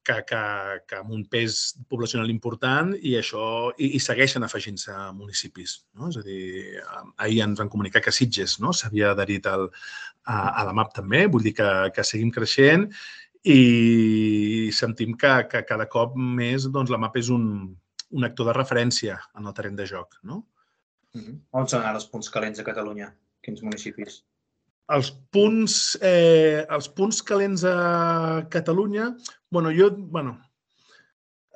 que, 0.05 0.17
que, 0.25 0.41
que 0.87 0.99
amb 0.99 1.13
un 1.13 1.23
pes 1.29 1.59
poblacional 1.91 2.29
important 2.31 2.93
i 2.95 3.15
això 3.19 3.43
i, 3.77 3.91
i 3.97 4.01
segueixen 4.01 4.45
afegint-se 4.45 4.95
municipis. 5.17 5.79
No? 5.97 6.09
És 6.09 6.19
a 6.21 6.25
dir, 6.25 6.81
ahir 7.17 7.41
ens 7.45 7.61
van 7.61 7.71
comunicar 7.71 8.03
que 8.05 8.13
Sitges 8.15 8.59
no? 8.63 8.73
s'havia 8.73 9.13
adherit 9.13 9.49
al, 9.51 9.67
a, 10.25 10.37
a 10.61 10.67
la 10.69 10.75
MAP 10.77 10.93
també, 11.01 11.25
vull 11.27 11.45
dir 11.45 11.55
que, 11.57 11.69
que 11.95 12.07
seguim 12.07 12.31
creixent 12.33 12.87
i 13.43 14.69
sentim 14.75 15.15
que, 15.17 15.31
que 15.51 15.63
cada 15.67 15.87
cop 15.87 16.15
més 16.15 16.67
doncs, 16.67 16.91
la 16.91 16.99
MAP 16.99 17.19
és 17.21 17.29
un, 17.31 17.45
un 18.11 18.27
actor 18.27 18.49
de 18.49 18.55
referència 18.57 19.19
en 19.37 19.47
el 19.47 19.55
terreny 19.55 19.77
de 19.79 19.87
joc. 19.87 20.19
No? 20.23 20.43
Mm 21.13 21.21
-hmm. 21.21 21.39
On 21.51 21.67
són 21.67 21.81
ara 21.81 21.95
els 21.95 22.05
punts 22.05 22.29
calents 22.29 22.59
a 22.59 22.63
Catalunya? 22.63 23.13
Quins 23.41 23.63
municipis? 23.63 24.23
Els 24.89 25.11
punts, 25.31 25.97
eh, 26.01 26.65
els 26.69 26.89
punts 26.89 27.21
calents 27.21 27.63
a 27.63 28.45
Catalunya, 28.49 29.15
bueno, 29.51 29.69
jo, 29.71 29.91
bueno, 29.91 30.39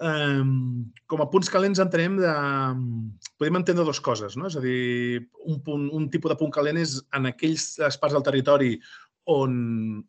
eh, 0.02 0.44
com 1.08 1.22
a 1.22 1.30
punts 1.30 1.50
calents 1.50 1.80
entenem 1.80 2.18
de... 2.18 2.34
Podem 3.38 3.56
entendre 3.56 3.86
dues 3.86 4.00
coses, 4.00 4.38
no? 4.38 4.48
És 4.48 4.56
a 4.56 4.62
dir, 4.62 5.28
un, 5.46 5.62
punt, 5.66 5.90
un 5.92 6.10
tipus 6.10 6.32
de 6.32 6.38
punt 6.38 6.54
calent 6.54 6.78
és 6.78 7.02
en 7.18 7.26
aquells 7.26 7.98
parts 8.00 8.14
del 8.14 8.24
territori 8.24 8.80
on, 9.30 9.54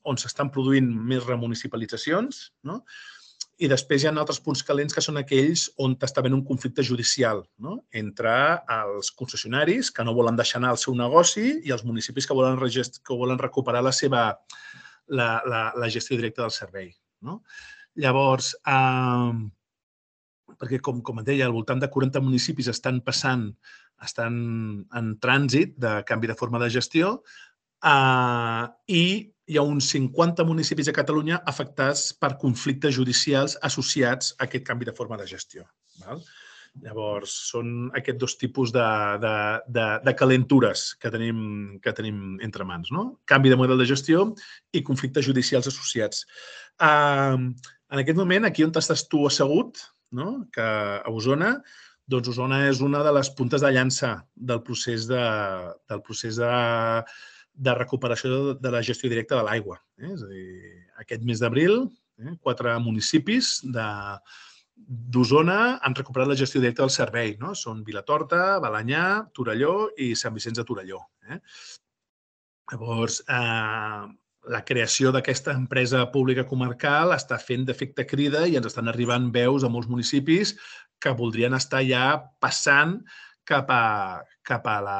on 0.02 0.18
s'estan 0.18 0.50
produint 0.54 0.88
més 0.88 1.24
remunicipalitzacions, 1.26 2.48
no? 2.66 2.80
I 3.62 3.68
després 3.70 4.02
hi 4.02 4.08
ha 4.08 4.12
altres 4.18 4.40
punts 4.42 4.64
calents 4.66 4.96
que 4.96 5.02
són 5.04 5.20
aquells 5.20 5.68
on 5.82 5.92
està 6.02 6.18
havent 6.20 6.34
un 6.34 6.42
conflicte 6.46 6.82
judicial 6.82 7.44
no? 7.62 7.76
entre 7.94 8.32
els 8.76 9.12
concessionaris 9.14 9.92
que 9.94 10.02
no 10.02 10.14
volen 10.16 10.34
deixar 10.34 10.58
anar 10.58 10.72
el 10.74 10.80
seu 10.82 10.96
negoci 10.98 11.60
i 11.62 11.70
els 11.70 11.84
municipis 11.86 12.26
que 12.26 12.34
volen, 12.34 12.58
que 12.58 13.18
volen 13.20 13.38
recuperar 13.38 13.84
la 13.86 13.92
seva 13.94 14.24
la, 15.06 15.28
la, 15.46 15.62
la 15.78 15.90
gestió 15.90 16.18
directa 16.18 16.42
del 16.42 16.54
servei. 16.56 16.90
No? 17.22 17.44
Llavors, 18.02 18.56
eh, 18.66 19.32
perquè 20.58 20.82
com, 20.82 20.98
com 21.06 21.22
et 21.22 21.30
deia, 21.30 21.46
al 21.46 21.54
voltant 21.54 21.78
de 21.78 21.90
40 21.94 22.24
municipis 22.26 22.72
estan 22.74 23.00
passant, 23.06 23.52
estan 24.02 24.34
en 24.98 25.14
trànsit 25.22 25.78
de 25.78 26.00
canvi 26.08 26.30
de 26.30 26.38
forma 26.38 26.58
de 26.58 26.72
gestió, 26.74 27.20
Uh, 27.84 28.72
I 28.88 29.04
hi 29.44 29.58
ha 29.60 29.62
uns 29.68 29.90
50 29.92 30.44
municipis 30.48 30.88
a 30.88 30.94
Catalunya 30.96 31.42
afectats 31.44 32.06
per 32.16 32.38
conflictes 32.40 32.94
judicials 32.96 33.58
associats 33.68 34.32
a 34.38 34.46
aquest 34.46 34.64
canvi 34.64 34.88
de 34.88 34.94
forma 34.96 35.18
de 35.20 35.26
gestió. 35.28 35.66
Val? 36.00 36.22
Llavors, 36.82 37.30
són 37.52 37.68
aquests 37.94 38.18
dos 38.18 38.34
tipus 38.40 38.72
de, 38.74 38.86
de, 39.22 39.34
de, 39.76 39.84
de 40.06 40.14
calentures 40.18 40.86
que 40.98 41.12
tenim, 41.12 41.38
que 41.84 41.92
tenim 41.94 42.40
entre 42.42 42.66
mans. 42.66 42.90
No? 42.90 43.04
Canvi 43.30 43.52
de 43.52 43.58
model 43.60 43.78
de 43.78 43.86
gestió 43.86 44.24
i 44.74 44.82
conflictes 44.82 45.28
judicials 45.28 45.68
associats. 45.70 46.24
Uh, 46.82 47.52
en 47.92 48.02
aquest 48.02 48.18
moment, 48.18 48.48
aquí 48.48 48.64
on 48.66 48.72
estàs 48.74 49.04
tu 49.06 49.22
assegut, 49.28 49.84
no? 50.10 50.48
que 50.54 50.64
a 50.64 51.12
Osona, 51.12 51.58
doncs 52.10 52.32
Osona 52.32 52.64
és 52.66 52.82
una 52.84 53.04
de 53.04 53.12
les 53.16 53.30
puntes 53.36 53.62
de 53.62 53.70
llança 53.76 54.16
del 54.34 54.64
procés 54.66 55.06
de, 55.06 55.22
del 55.88 56.02
procés 56.02 56.40
de 56.40 56.50
de 57.54 57.74
recuperació 57.74 58.54
de 58.58 58.72
la 58.72 58.82
gestió 58.82 59.10
directa 59.10 59.38
de 59.38 59.44
l'aigua. 59.46 59.78
Eh? 60.00 60.10
És 60.12 60.24
a 60.24 60.30
dir, 60.30 60.48
aquest 61.04 61.22
mes 61.26 61.42
d'abril, 61.42 61.84
eh, 62.18 62.34
quatre 62.42 62.74
municipis 62.82 63.60
de 63.64 63.86
d'Osona 64.74 65.78
han 65.86 65.94
recuperat 65.94 66.28
la 66.28 66.36
gestió 66.36 66.60
directa 66.60 66.82
del 66.82 66.90
servei. 66.90 67.36
No? 67.38 67.54
Són 67.54 67.84
Vilatorta, 67.86 68.58
Balanyà, 68.60 69.04
Torelló 69.32 69.88
i 69.96 70.12
Sant 70.18 70.34
Vicenç 70.34 70.58
de 70.58 70.64
Torelló. 70.66 70.98
Eh? 71.30 71.38
Llavors, 72.72 73.20
eh, 73.28 74.02
la 74.50 74.64
creació 74.66 75.12
d'aquesta 75.14 75.54
empresa 75.56 76.02
pública 76.12 76.44
comarcal 76.48 77.14
està 77.14 77.38
fent 77.40 77.64
d'efecte 77.68 78.04
crida 78.08 78.44
i 78.48 78.58
ens 78.58 78.66
estan 78.68 78.90
arribant 78.90 79.30
veus 79.32 79.64
a 79.64 79.70
molts 79.72 79.88
municipis 79.88 80.54
que 81.00 81.14
voldrien 81.16 81.54
estar 81.56 81.82
ja 81.86 82.18
passant 82.40 82.98
cap 83.48 83.70
a, 83.70 83.84
cap 84.44 84.66
a, 84.68 84.76
la, 84.84 84.98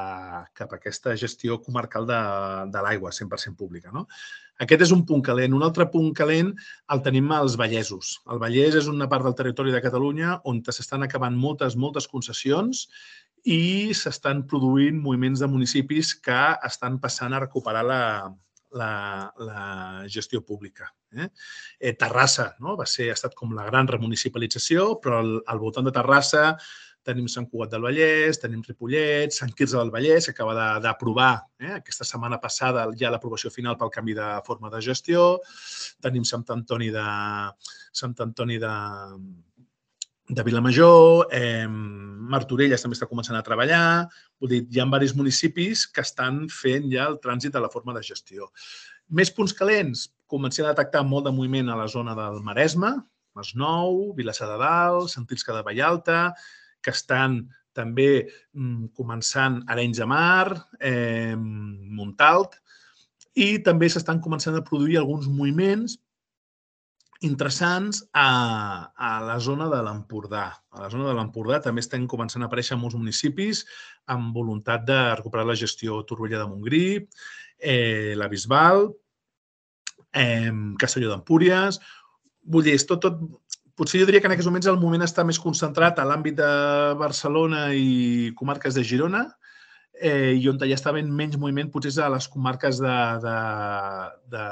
cap 0.56 0.72
a 0.72 0.78
aquesta 0.80 1.14
gestió 1.20 1.60
comarcal 1.62 2.06
de, 2.08 2.20
de 2.72 2.84
l'aigua 2.84 3.12
100% 3.12 3.56
pública. 3.60 3.92
No? 3.94 4.06
Aquest 4.64 4.86
és 4.86 4.94
un 4.94 5.02
punt 5.06 5.22
calent. 5.26 5.54
Un 5.56 5.66
altre 5.66 5.86
punt 5.90 6.12
calent 6.16 6.52
el 6.94 7.02
tenim 7.04 7.32
als 7.34 7.58
Vallesos. 7.60 8.16
El 8.30 8.40
Vallès 8.42 8.78
és 8.80 8.88
una 8.90 9.08
part 9.10 9.26
del 9.26 9.36
territori 9.38 9.74
de 9.74 9.82
Catalunya 9.84 10.38
on 10.50 10.62
s'estan 10.70 11.04
acabant 11.06 11.36
moltes, 11.36 11.76
moltes 11.76 12.08
concessions 12.10 12.86
i 13.44 13.92
s'estan 13.92 14.46
produint 14.48 15.02
moviments 15.04 15.42
de 15.44 15.50
municipis 15.50 16.14
que 16.24 16.40
estan 16.64 16.96
passant 17.02 17.34
a 17.34 17.42
recuperar 17.44 17.84
la, 17.84 18.02
la, 18.74 19.32
la 19.36 20.04
gestió 20.08 20.40
pública. 20.44 20.88
Eh? 21.12 21.28
Eh, 21.78 21.92
Terrassa 21.92 22.54
no? 22.60 22.78
va 22.80 22.86
ser, 22.90 23.10
ha 23.10 23.18
estat 23.18 23.36
com 23.38 23.52
la 23.54 23.66
gran 23.68 23.90
remunicipalització, 23.90 24.94
però 25.02 25.20
al, 25.22 25.36
al 25.46 25.60
voltant 25.62 25.86
de 25.86 25.94
Terrassa 25.94 26.46
tenim 27.04 27.28
Sant 27.30 27.46
Cugat 27.50 27.72
del 27.74 27.84
Vallès, 27.84 28.40
tenim 28.40 28.62
Ripollet, 28.64 29.34
Sant 29.36 29.52
Quirze 29.56 29.76
del 29.76 29.92
Vallès, 29.92 30.26
que 30.26 30.34
acaba 30.34 30.80
d'aprovar 30.82 31.32
eh, 31.60 31.76
aquesta 31.78 32.06
setmana 32.08 32.40
passada 32.42 32.86
ja 32.98 33.12
l'aprovació 33.12 33.52
final 33.52 33.78
pel 33.80 33.92
canvi 33.94 34.16
de 34.16 34.28
forma 34.46 34.72
de 34.72 34.80
gestió, 34.84 35.38
tenim 36.04 36.24
Sant 36.28 36.46
Antoni 36.54 36.90
de, 36.94 37.06
Sant 37.92 38.16
Antoni 38.24 38.56
de, 38.62 38.74
de 40.28 40.42
Vilamajor, 40.42 41.28
eh, 41.32 41.68
Martorelles 41.68 42.80
també 42.80 42.96
està 42.96 43.08
començant 43.10 43.36
a 43.36 43.44
treballar, 43.44 44.08
vull 44.40 44.54
dir, 44.54 44.62
hi 44.64 44.80
ha 44.80 44.88
diversos 44.88 45.18
municipis 45.20 45.84
que 45.86 46.04
estan 46.04 46.46
fent 46.48 46.88
ja 46.92 47.10
el 47.12 47.20
trànsit 47.20 47.52
de 47.52 47.60
la 47.60 47.72
forma 47.72 47.92
de 47.96 48.02
gestió. 48.02 48.48
Més 49.12 49.28
punts 49.30 49.52
calents, 49.52 50.08
comencem 50.26 50.64
a 50.64 50.72
detectar 50.72 51.04
molt 51.04 51.28
de 51.28 51.34
moviment 51.36 51.68
a 51.68 51.76
la 51.76 51.88
zona 51.92 52.16
del 52.16 52.40
Maresme, 52.42 52.96
Masnou, 53.36 54.14
Vilassar 54.16 54.48
de 54.48 54.58
Dalt, 54.62 55.10
Sant 55.12 55.26
Isca 55.34 55.52
de 55.52 55.64
Vallalta, 55.66 56.20
que 56.84 56.92
estan 56.92 57.40
també 57.74 58.08
mm, 58.54 58.92
començant 58.96 59.62
Arenys 59.72 60.00
de 60.02 60.06
Mar, 60.06 60.54
eh, 60.78 61.34
Montalt, 61.34 62.60
i 63.34 63.58
també 63.66 63.88
s'estan 63.90 64.20
començant 64.22 64.54
a 64.54 64.64
produir 64.66 65.00
alguns 65.00 65.26
moviments 65.26 65.98
interessants 67.24 68.02
a, 68.12 68.90
a 68.94 69.10
la 69.24 69.38
zona 69.40 69.66
de 69.72 69.80
l'Empordà. 69.82 70.44
A 70.74 70.84
la 70.84 70.90
zona 70.92 71.08
de 71.08 71.14
l'Empordà 71.16 71.60
també 71.64 71.82
estan 71.82 72.06
començant 72.10 72.44
a 72.44 72.48
aparèixer 72.50 72.78
molts 72.78 72.98
municipis 72.98 73.64
amb 74.12 74.36
voluntat 74.36 74.84
de 74.86 74.98
recuperar 75.16 75.46
la 75.48 75.58
gestió 75.58 76.02
Torroella 76.04 76.42
de 76.42 76.48
Montgrí, 76.50 76.86
eh, 77.58 78.14
la 78.18 78.28
Bisbal, 78.28 78.88
eh, 80.12 80.54
Castelló 80.78 81.12
d'Empúries... 81.12 81.82
Vull 82.44 82.66
dir, 82.66 82.74
és 82.76 82.82
tot, 82.84 83.00
tot 83.00 83.20
potser 83.78 84.00
jo 84.00 84.06
diria 84.08 84.20
que 84.22 84.28
en 84.30 84.34
aquests 84.34 84.50
moments 84.50 84.68
el 84.70 84.80
moment 84.82 85.04
està 85.06 85.24
més 85.26 85.40
concentrat 85.42 85.98
a 85.98 86.06
l'àmbit 86.08 86.36
de 86.38 86.50
Barcelona 87.00 87.66
i 87.74 88.32
comarques 88.38 88.76
de 88.78 88.84
Girona, 88.86 89.24
eh, 89.94 90.34
i 90.34 90.48
on 90.50 90.58
ja 90.58 90.76
està 90.76 90.90
havent 90.90 91.10
menys 91.10 91.38
moviment 91.40 91.70
potser 91.72 91.92
és 91.94 91.98
a 92.02 92.10
les 92.12 92.28
comarques 92.30 92.80
de, 92.82 92.96
de, 93.24 93.36
de, 94.34 94.44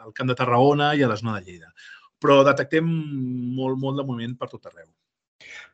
del 0.00 0.14
Camp 0.16 0.30
de 0.30 0.38
Tarragona 0.38 0.92
i 0.94 1.02
a 1.02 1.10
la 1.10 1.18
zona 1.20 1.38
de 1.38 1.46
Lleida. 1.46 1.72
Però 2.20 2.42
detectem 2.44 2.86
molt, 3.56 3.78
molt 3.80 4.00
de 4.00 4.06
moviment 4.06 4.36
per 4.38 4.50
tot 4.52 4.66
arreu. 4.68 4.88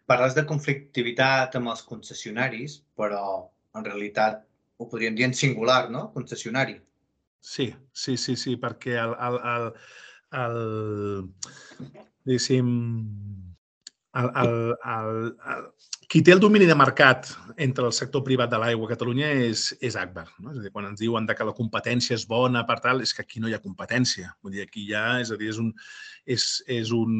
Parles 0.06 0.36
de 0.36 0.44
conflictivitat 0.46 1.56
amb 1.58 1.72
els 1.72 1.82
concessionaris, 1.82 2.78
però 2.96 3.22
en 3.76 3.86
realitat 3.86 4.44
ho 4.78 4.86
podríem 4.86 5.16
dir 5.16 5.26
en 5.26 5.34
singular, 5.34 5.88
no? 5.90 6.10
Concessionari. 6.14 6.76
Sí, 7.40 7.72
sí, 7.92 8.16
sí, 8.16 8.36
sí, 8.38 8.54
perquè 8.60 8.94
el, 9.00 9.14
el, 9.26 9.38
el, 9.50 9.66
el, 10.42 10.60
diguéssim, 12.26 12.70
el, 14.16 14.30
el, 14.42 14.54
el, 14.92 15.18
el, 15.52 15.66
qui 16.10 16.22
té 16.24 16.32
el 16.34 16.40
domini 16.40 16.68
de 16.68 16.76
mercat 16.78 17.28
entre 17.62 17.84
el 17.88 17.94
sector 17.96 18.22
privat 18.24 18.50
de 18.52 18.60
l'aigua 18.60 18.88
a 18.88 18.92
Catalunya 18.94 19.28
és, 19.48 19.68
és 19.84 19.98
Agbar. 19.98 20.26
No? 20.38 20.52
És 20.52 20.60
a 20.60 20.64
dir, 20.64 20.72
quan 20.72 20.88
ens 20.88 21.02
diuen 21.02 21.26
que 21.28 21.48
la 21.48 21.56
competència 21.56 22.16
és 22.16 22.26
bona 22.28 22.64
per 22.68 22.78
tal, 22.84 23.02
és 23.02 23.12
que 23.14 23.24
aquí 23.26 23.42
no 23.42 23.50
hi 23.50 23.56
ha 23.56 23.62
competència. 23.62 24.32
Vull 24.42 24.56
dir, 24.56 24.66
aquí 24.66 24.86
ja, 24.88 25.20
és 25.20 25.32
a 25.32 25.38
dir, 25.40 25.50
és 25.52 25.60
un, 25.62 25.72
és, 26.24 26.48
és 26.78 26.92
un, 26.94 27.12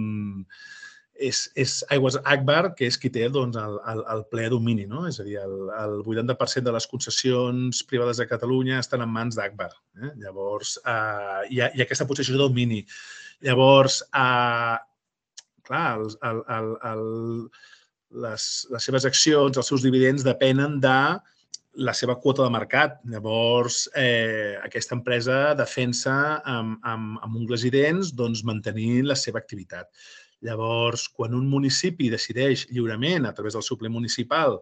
és, 1.19 1.43
és 1.59 1.77
Aigües 1.91 2.19
Akbar, 2.23 2.75
que 2.79 2.87
és 2.87 2.99
qui 3.01 3.11
té 3.13 3.27
doncs, 3.33 3.59
el, 3.61 3.79
el, 3.93 4.03
el 4.15 4.25
ple 4.31 4.49
domini. 4.53 4.87
No? 4.89 5.07
És 5.11 5.21
a 5.21 5.27
dir, 5.27 5.39
el, 5.43 5.57
el 5.83 6.01
80% 6.05 6.71
de 6.71 6.77
les 6.77 6.89
concessions 6.91 7.85
privades 7.91 8.23
de 8.23 8.29
Catalunya 8.31 8.81
estan 8.81 9.05
en 9.05 9.13
mans 9.13 9.39
d'Akbar. 9.39 9.73
Eh? 10.01 10.13
Llavors, 10.23 10.77
eh, 10.85 11.47
hi, 11.51 11.61
ha, 11.61 11.73
hi 11.75 11.83
ha 11.83 11.89
aquesta 11.89 12.09
posició 12.09 12.37
de 12.37 12.45
domini. 12.45 12.85
Llavors, 13.45 14.05
eh, 14.15 14.77
clar, 15.67 15.99
el, 16.01 16.11
el, 16.31 16.43
el, 16.57 16.69
el, 16.91 17.07
les, 18.27 18.51
les 18.73 18.89
seves 18.89 19.07
accions, 19.09 19.59
els 19.59 19.73
seus 19.73 19.85
dividends 19.85 20.25
depenen 20.27 20.79
de 20.83 20.99
la 21.77 21.93
seva 21.93 22.17
quota 22.21 22.45
de 22.45 22.53
mercat. 22.53 23.01
Llavors, 23.13 23.85
eh, 23.95 24.57
aquesta 24.65 24.97
empresa 24.97 25.55
defensa 25.59 26.15
amb, 26.45 26.79
amb, 26.83 27.19
amb 27.23 27.43
ungles 27.43 27.67
i 27.69 27.73
dents 27.75 28.15
doncs, 28.17 28.45
mantenir 28.49 29.05
la 29.05 29.17
seva 29.19 29.43
activitat. 29.43 29.91
Llavors, 30.47 31.09
quan 31.09 31.35
un 31.37 31.49
municipi 31.49 32.11
decideix 32.13 32.67
lliurement, 32.71 33.27
a 33.27 33.35
través 33.37 33.57
del 33.57 33.65
seu 33.65 33.79
ple 33.81 33.91
municipal, 33.93 34.61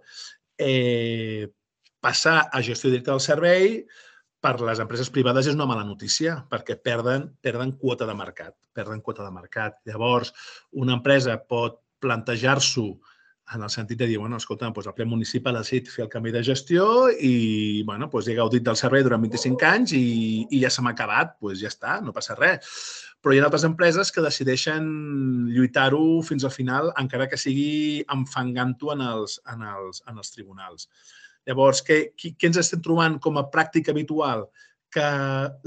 eh, 0.59 1.51
passar 2.01 2.49
a 2.53 2.63
gestió 2.63 2.91
directa 2.91 3.13
del 3.13 3.23
servei, 3.25 3.79
per 4.45 4.59
les 4.61 4.83
empreses 4.83 5.09
privades 5.09 5.49
és 5.49 5.57
una 5.57 5.67
mala 5.71 5.87
notícia, 5.89 6.37
perquè 6.51 6.77
perden, 6.77 7.31
perden 7.41 7.73
quota 7.81 8.05
de 8.05 8.17
mercat. 8.19 8.53
Perden 8.77 9.01
quota 9.01 9.25
de 9.25 9.33
mercat. 9.33 9.79
Llavors, 9.89 10.35
una 10.85 10.99
empresa 10.99 11.39
pot 11.49 11.81
plantejar-s'ho 12.05 12.89
en 13.55 13.63
el 13.63 13.71
sentit 13.71 13.99
de 13.99 14.07
dir, 14.09 14.19
bueno, 14.19 14.39
escolta, 14.41 14.69
doncs 14.73 14.89
el 14.89 14.95
ple 14.97 15.05
municipal 15.09 15.57
ha 15.57 15.63
decidit 15.65 15.91
fer 15.93 16.05
el 16.07 16.13
canvi 16.13 16.33
de 16.33 16.43
gestió 16.45 16.85
i, 17.13 17.83
bueno, 17.89 18.09
doncs 18.13 18.29
he 18.29 18.37
gaudit 18.37 18.65
del 18.65 18.79
servei 18.81 19.05
durant 19.05 19.25
25 19.25 19.67
anys 19.69 19.97
i, 19.97 20.05
i 20.49 20.61
ja 20.63 20.71
se 20.73 20.85
m'ha 20.85 20.95
acabat, 20.97 21.37
doncs 21.41 21.61
ja 21.61 21.73
està, 21.73 21.99
no 22.05 22.15
passa 22.17 22.37
res. 22.39 22.69
Però 23.25 23.33
hi 23.33 23.41
ha 23.41 23.45
altres 23.49 23.65
empreses 23.69 24.13
que 24.13 24.25
decideixen 24.25 24.89
lluitar-ho 25.53 26.23
fins 26.25 26.45
al 26.45 26.53
final, 26.57 26.93
encara 27.01 27.29
que 27.29 27.41
sigui 27.41 28.05
enfangant-ho 28.13 28.93
en, 28.97 29.05
els, 29.13 29.39
en, 29.53 29.65
els, 29.77 30.05
en 30.09 30.21
els 30.21 30.33
tribunals. 30.37 30.89
Llavors, 31.49 31.83
què, 31.85 31.99
què 32.17 32.49
ens 32.49 32.61
estem 32.61 32.83
trobant 32.85 33.19
com 33.21 33.39
a 33.39 33.47
pràctica 33.53 33.93
habitual? 33.93 34.47
Que 34.95 35.09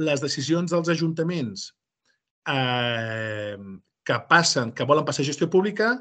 les 0.01 0.23
decisions 0.23 0.71
dels 0.73 0.89
ajuntaments 0.93 1.67
eh, 2.49 3.57
que 4.07 4.21
passen, 4.29 4.71
que 4.71 4.87
volen 4.87 5.05
passar 5.05 5.25
a 5.25 5.29
gestió 5.29 5.49
pública, 5.51 5.97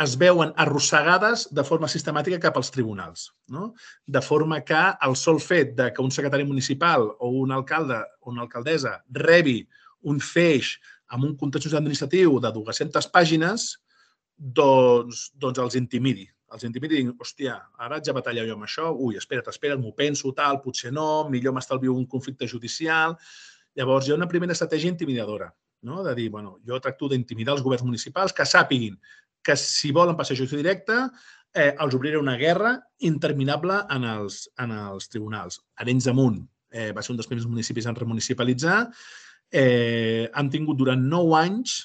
es 0.00 0.14
veuen 0.16 0.52
arrossegades 0.56 1.48
de 1.52 1.64
forma 1.66 1.88
sistemàtica 1.90 2.38
cap 2.40 2.56
als 2.56 2.70
tribunals. 2.72 3.26
No? 3.52 3.72
De 4.06 4.22
forma 4.24 4.62
que 4.64 4.80
el 5.06 5.16
sol 5.18 5.40
fet 5.42 5.74
de 5.76 5.90
que 5.92 6.02
un 6.02 6.14
secretari 6.14 6.46
municipal 6.48 7.10
o 7.18 7.32
un 7.42 7.52
alcalde 7.52 7.98
o 8.20 8.30
una 8.32 8.46
alcaldessa 8.46 9.00
rebi 9.18 9.60
un 10.08 10.20
feix 10.24 10.78
amb 11.10 11.26
un 11.26 11.36
contenciós 11.36 11.74
administratiu 11.76 12.38
de 12.40 12.52
200 12.54 13.10
pàgines, 13.12 13.74
doncs, 14.38 15.28
doncs 15.36 15.58
els 15.60 15.76
intimidi. 15.76 16.30
Els 16.50 16.66
intimidi 16.66 16.96
i 16.96 16.98
diguin, 16.98 17.14
hòstia, 17.20 17.54
ara 17.78 17.98
haig 17.98 18.06
de 18.08 18.14
batallar 18.16 18.44
jo 18.48 18.56
amb 18.56 18.66
això, 18.66 18.90
ui, 18.90 19.16
espera't, 19.20 19.48
espera't, 19.52 19.80
m'ho 19.80 19.92
penso, 19.96 20.32
tal, 20.36 20.58
potser 20.64 20.90
no, 20.92 21.28
millor 21.30 21.54
m'estalvio 21.54 21.94
un 21.94 22.06
conflicte 22.10 22.48
judicial. 22.50 23.14
Llavors, 23.78 24.08
hi 24.08 24.14
ha 24.14 24.18
una 24.18 24.28
primera 24.28 24.56
estratègia 24.56 24.90
intimidadora, 24.90 25.52
no? 25.86 26.02
de 26.02 26.14
dir, 26.18 26.28
bueno, 26.30 26.56
jo 26.66 26.80
tracto 26.82 27.08
d'intimidar 27.08 27.54
els 27.54 27.62
governs 27.62 27.86
municipals 27.86 28.34
que 28.34 28.48
sàpiguin 28.48 28.98
que 29.42 29.56
si 29.56 29.92
volen 29.92 30.16
passar 30.16 30.34
a 30.34 30.38
judici 30.38 30.58
directe, 30.58 30.96
eh, 31.54 31.74
els 31.80 31.94
obriré 31.96 32.18
una 32.18 32.36
guerra 32.36 32.74
interminable 32.98 33.80
en 33.90 34.04
els, 34.04 34.44
en 34.60 34.74
els 34.76 35.08
tribunals. 35.08 35.60
Arenys 35.80 36.08
de 36.08 36.14
Munt 36.14 36.40
eh, 36.70 36.90
va 36.92 37.02
ser 37.02 37.14
un 37.14 37.20
dels 37.20 37.30
primers 37.30 37.48
municipis 37.48 37.88
en 37.88 37.96
remunicipalitzar. 37.98 38.82
Eh, 39.50 40.28
han 40.32 40.50
tingut 40.50 40.78
durant 40.78 41.00
nou 41.00 41.34
anys 41.38 41.80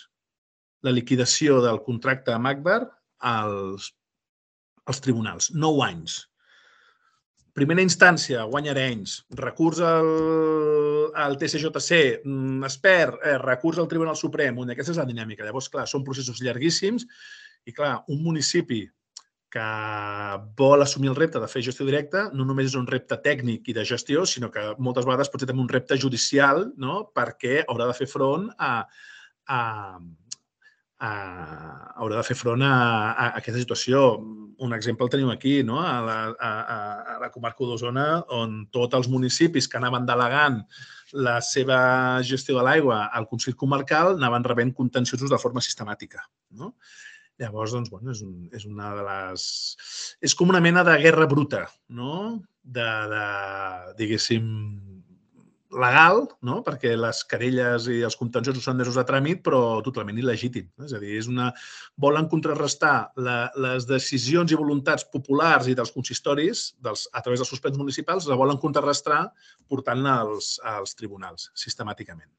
la 0.86 0.93
liquidació 0.93 1.62
del 1.63 1.81
contracte 1.86 2.36
amb 2.36 2.51
Akbar 2.51 2.81
als, 3.25 3.89
als 4.86 5.01
tribunals. 5.04 5.51
Nou 5.54 5.84
anys. 5.86 6.24
Primera 7.56 7.84
instància, 7.84 8.44
guanya 8.51 8.74
Arenys. 8.74 9.22
Recurs 9.39 9.80
al, 9.80 10.10
al 11.15 11.38
TCJC, 11.39 12.00
mm, 12.25 12.65
es 12.68 12.75
perd, 12.84 13.22
eh, 13.24 13.38
recurs 13.39 13.80
al 13.80 13.88
Tribunal 13.88 14.18
Suprem. 14.20 14.60
Aquesta 14.65 14.92
és 14.92 15.00
la 15.00 15.07
dinàmica. 15.07 15.46
Llavors, 15.46 15.70
clar, 15.72 15.88
són 15.88 16.03
processos 16.03 16.42
llarguíssims 16.44 17.07
i 17.66 17.72
clar, 17.72 18.03
un 18.12 18.22
municipi 18.24 18.83
que 19.55 19.66
vol 20.59 20.83
assumir 20.83 21.14
el 21.14 21.16
repte 21.16 21.40
de 21.40 21.48
fer 21.48 21.62
gestió 21.64 21.86
directa 21.88 22.25
no 22.33 22.44
només 22.44 22.74
és 22.74 22.75
un 22.75 22.88
repte 22.90 23.16
tècnic 23.24 23.70
i 23.72 23.75
de 23.77 23.86
gestió, 23.88 24.25
sinó 24.27 24.50
que 24.51 24.66
moltes 24.83 25.07
vegades 25.07 25.31
pot 25.31 25.40
ser 25.40 25.48
també 25.48 25.64
un 25.64 25.72
repte 25.72 25.96
judicial 25.96 26.66
no? 26.75 27.05
perquè 27.16 27.62
haurà 27.64 27.88
de 27.88 27.96
fer 27.96 28.09
front 28.12 28.50
a, 28.59 28.74
a, 29.48 29.59
a, 31.05 31.94
haurà 32.00 32.20
de 32.20 32.25
fer 32.27 32.37
front 32.37 32.63
a, 32.65 32.74
a, 33.13 33.29
aquesta 33.39 33.61
situació. 33.61 34.03
Un 34.65 34.75
exemple 34.75 35.05
el 35.05 35.11
tenim 35.11 35.31
aquí, 35.33 35.57
no? 35.68 35.81
a, 35.83 35.96
la, 36.05 36.18
a, 36.33 36.51
a 37.15 37.18
la 37.24 37.31
comarca 37.33 37.68
d'Osona, 37.68 38.07
on 38.37 38.61
tots 38.75 38.98
els 38.98 39.09
municipis 39.11 39.68
que 39.68 39.79
anaven 39.79 40.07
delegant 40.07 40.61
la 41.15 41.39
seva 41.44 41.79
gestió 42.27 42.57
de 42.57 42.63
l'aigua 42.65 43.05
al 43.13 43.27
Consell 43.29 43.55
Comarcal 43.59 44.15
anaven 44.15 44.48
rebent 44.48 44.74
contenciosos 44.75 45.31
de 45.31 45.39
forma 45.41 45.63
sistemàtica. 45.63 46.24
No? 46.59 46.74
Llavors, 47.39 47.74
doncs, 47.75 47.91
bueno, 47.91 48.13
és, 48.15 48.22
un, 48.24 48.50
és 48.55 48.63
una 48.68 48.94
de 48.96 49.03
les... 49.03 49.46
És 50.24 50.35
com 50.39 50.51
una 50.51 50.63
mena 50.63 50.85
de 50.87 50.96
guerra 51.03 51.27
bruta, 51.27 51.65
no? 51.91 52.39
De, 52.63 52.85
de 53.11 53.25
diguéssim, 54.00 54.46
legal, 55.81 56.24
no? 56.48 56.61
perquè 56.66 56.94
les 56.98 57.22
querelles 57.29 57.88
i 57.92 58.00
els 58.07 58.18
contenciosos 58.20 58.64
són 58.66 58.79
mesos 58.79 58.98
de 59.00 59.03
tràmit, 59.07 59.42
però 59.46 59.81
totalment 59.85 60.20
il·legítim. 60.22 60.70
És 60.85 60.96
a 60.96 61.01
dir, 61.01 61.16
és 61.20 61.29
una... 61.31 61.51
volen 62.01 62.29
contrarrestar 62.31 62.96
la, 63.27 63.38
les 63.68 63.88
decisions 63.90 64.51
i 64.51 64.59
voluntats 64.59 65.07
populars 65.11 65.70
i 65.72 65.75
dels 65.77 65.94
consistoris 65.96 66.66
dels, 66.85 67.05
a 67.14 67.22
través 67.25 67.44
dels 67.44 67.51
suspens 67.51 67.77
municipals, 67.81 68.29
la 68.31 68.40
volen 68.40 68.61
contrarrestar 68.61 69.22
portant-la 69.70 70.18
als, 70.24 70.55
als 70.64 70.96
tribunals, 71.00 71.51
sistemàticament. 71.59 72.31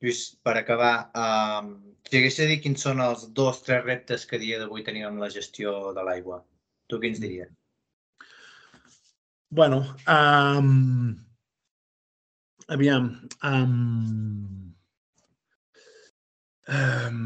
Lluís, 0.00 0.20
per 0.40 0.56
acabar, 0.56 1.10
um, 1.12 1.72
si 2.08 2.16
hagués 2.16 2.38
de 2.40 2.46
dir 2.48 2.60
quins 2.64 2.86
són 2.86 3.02
els 3.04 3.26
dos, 3.36 3.60
tres 3.66 3.82
reptes 3.84 4.24
que 4.26 4.40
dia 4.40 4.60
d'avui 4.60 4.84
tenim 4.86 5.04
amb 5.10 5.20
la 5.20 5.28
gestió 5.32 5.92
de 5.96 6.04
l'aigua, 6.06 6.40
tu 6.88 7.00
què 7.02 7.10
ens 7.12 7.20
diries? 7.20 7.50
Bueno, 9.50 9.82
um, 10.08 11.18
aviam, 12.70 13.10
um, 13.44 14.72
um, 16.70 17.20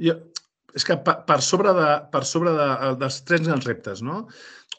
jo, 0.00 0.16
és 0.74 0.86
que 0.86 0.96
per, 1.06 1.20
per 1.28 1.38
sobre, 1.44 1.72
de, 1.76 1.88
per 2.10 2.24
sobre 2.26 2.52
de, 2.56 2.68
dels 2.98 3.20
tres 3.28 3.44
grans 3.46 3.66
reptes, 3.68 4.02
no? 4.02 4.24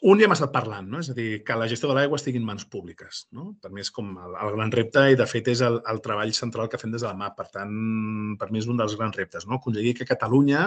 un 0.04 0.20
ja 0.20 0.26
hem 0.26 0.34
estat 0.34 0.52
parlant, 0.52 0.88
no? 0.92 1.00
és 1.00 1.08
a 1.08 1.14
dir, 1.16 1.40
que 1.46 1.56
la 1.56 1.68
gestió 1.70 1.88
de 1.88 1.94
l'aigua 1.96 2.18
estigui 2.20 2.40
en 2.42 2.44
mans 2.44 2.66
públiques. 2.68 3.22
No? 3.32 3.54
Per 3.62 3.70
mi 3.72 3.80
és 3.80 3.90
com 3.94 4.10
el, 4.12 4.34
el 4.44 4.52
gran 4.52 4.72
repte 4.74 5.06
i, 5.12 5.16
de 5.16 5.24
fet, 5.30 5.48
és 5.54 5.62
el, 5.64 5.78
el 5.88 6.02
treball 6.04 6.34
central 6.36 6.68
que 6.68 6.80
fem 6.80 6.92
des 6.92 7.00
de 7.00 7.08
la 7.08 7.16
MAP. 7.16 7.38
Per 7.38 7.46
tant, 7.54 7.72
per 8.36 8.50
mi 8.52 8.60
és 8.60 8.68
un 8.68 8.76
dels 8.76 8.96
grans 8.98 9.16
reptes. 9.16 9.48
No? 9.48 9.56
Aconseguir 9.56 9.94
que 9.96 10.08
Catalunya 10.08 10.66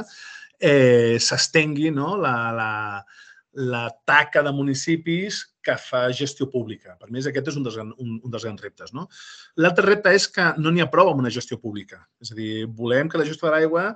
eh, 0.57 1.21
s'estengui 1.21 1.93
no? 1.93 2.15
la, 2.17 2.33
la, 2.57 2.71
la 3.69 3.85
taca 4.09 4.41
de 4.45 4.55
municipis 4.55 5.43
que 5.63 5.75
fa 5.81 6.05
gestió 6.15 6.47
pública. 6.51 6.95
Per 6.99 7.09
mi 7.11 7.19
aquest 7.19 7.51
és 7.51 7.57
un 7.59 7.65
dels, 7.65 7.77
un, 7.81 8.15
un 8.17 8.31
dels 8.31 8.45
grans 8.47 8.63
reptes. 8.63 8.93
No? 8.95 9.07
L'altre 9.59 9.85
repte 9.87 10.13
és 10.15 10.27
que 10.31 10.53
no 10.57 10.71
n'hi 10.71 10.83
ha 10.83 10.91
prou 10.91 11.11
amb 11.11 11.23
una 11.23 11.33
gestió 11.33 11.59
pública. 11.59 12.01
És 12.23 12.31
a 12.33 12.39
dir, 12.39 12.65
volem 12.79 13.11
que 13.11 13.19
la 13.19 13.27
gestió 13.27 13.49
de 13.49 13.55
l'aigua 13.57 13.89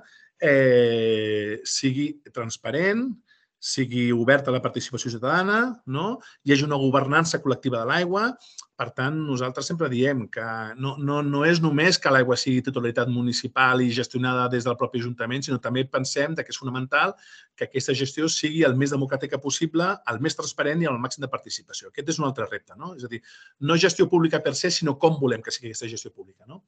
eh, 0.44 1.60
sigui 1.64 2.10
transparent, 2.34 3.06
sigui 3.64 4.10
oberta 4.12 4.50
a 4.50 4.52
la 4.52 4.60
participació 4.60 5.08
ciutadana, 5.08 5.80
no? 5.88 6.18
hi 6.44 6.52
hagi 6.52 6.66
una 6.66 6.76
governança 6.76 7.38
col·lectiva 7.40 7.80
de 7.80 7.88
l'aigua. 7.88 8.26
Per 8.76 8.88
tant, 8.90 9.14
nosaltres 9.24 9.68
sempre 9.70 9.86
diem 9.88 10.24
que 10.34 10.44
no, 10.82 10.96
no, 10.98 11.20
no 11.22 11.44
és 11.46 11.60
només 11.62 11.96
que 12.02 12.10
l'aigua 12.12 12.36
sigui 12.36 12.60
titularitat 12.66 13.08
municipal 13.08 13.80
i 13.80 13.86
gestionada 13.94 14.48
des 14.52 14.66
del 14.66 14.76
propi 14.76 15.00
Ajuntament, 15.00 15.46
sinó 15.46 15.60
també 15.62 15.86
pensem 15.88 16.34
que 16.36 16.44
és 16.50 16.58
fonamental 16.60 17.14
que 17.56 17.68
aquesta 17.68 17.94
gestió 17.96 18.28
sigui 18.28 18.64
el 18.68 18.74
més 18.76 18.92
democràtica 18.92 19.38
possible, 19.40 19.86
el 20.12 20.20
més 20.20 20.36
transparent 20.36 20.82
i 20.82 20.90
el 20.90 20.98
màxim 21.00 21.24
de 21.24 21.30
participació. 21.32 21.88
Aquest 21.88 22.12
és 22.12 22.20
un 22.20 22.26
altre 22.28 22.50
repte. 22.50 22.76
No? 22.76 22.92
És 22.98 23.06
a 23.06 23.12
dir, 23.14 23.22
no 23.62 23.78
gestió 23.80 24.10
pública 24.10 24.42
per 24.44 24.52
se, 24.58 24.72
sinó 24.74 24.98
com 25.00 25.16
volem 25.22 25.40
que 25.40 25.54
sigui 25.54 25.70
aquesta 25.70 25.88
gestió 25.94 26.12
pública. 26.12 26.44
No? 26.50 26.64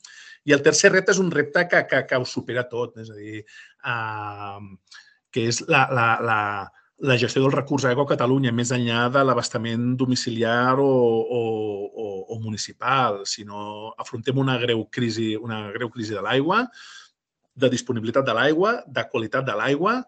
I 0.46 0.56
el 0.56 0.64
tercer 0.64 0.94
repte 0.94 1.12
és 1.12 1.20
un 1.20 1.34
repte 1.34 1.66
que, 1.68 1.84
que, 1.90 2.04
que 2.08 2.22
ho 2.22 2.24
supera 2.24 2.64
tot. 2.70 2.96
És 3.02 3.12
a 3.12 3.18
dir, 3.18 3.42
uh, 3.84 5.02
que 5.36 5.50
és 5.50 5.60
la, 5.68 5.84
la, 5.92 6.08
la, 6.24 6.40
la 6.98 7.16
gestió 7.18 7.42
del 7.42 7.52
recurs 7.52 7.84
aigua 7.84 8.06
a 8.06 8.10
Catalunya, 8.14 8.52
més 8.56 8.70
enllà 8.72 9.06
de 9.12 9.22
l'abastament 9.24 9.90
domiciliar 10.00 10.78
o, 10.80 10.86
o, 10.88 11.40
o, 11.92 12.06
o 12.32 12.38
municipal, 12.40 13.20
sinó 13.28 13.92
afrontem 14.00 14.38
una 14.40 14.56
greu 14.58 14.86
crisi, 14.88 15.34
una 15.36 15.66
greu 15.74 15.90
crisi 15.92 16.16
de 16.16 16.24
l'aigua, 16.24 16.62
de 17.56 17.68
disponibilitat 17.72 18.24
de 18.24 18.36
l'aigua, 18.36 18.78
de 18.86 19.04
qualitat 19.12 19.44
de 19.44 19.56
l'aigua. 19.56 19.98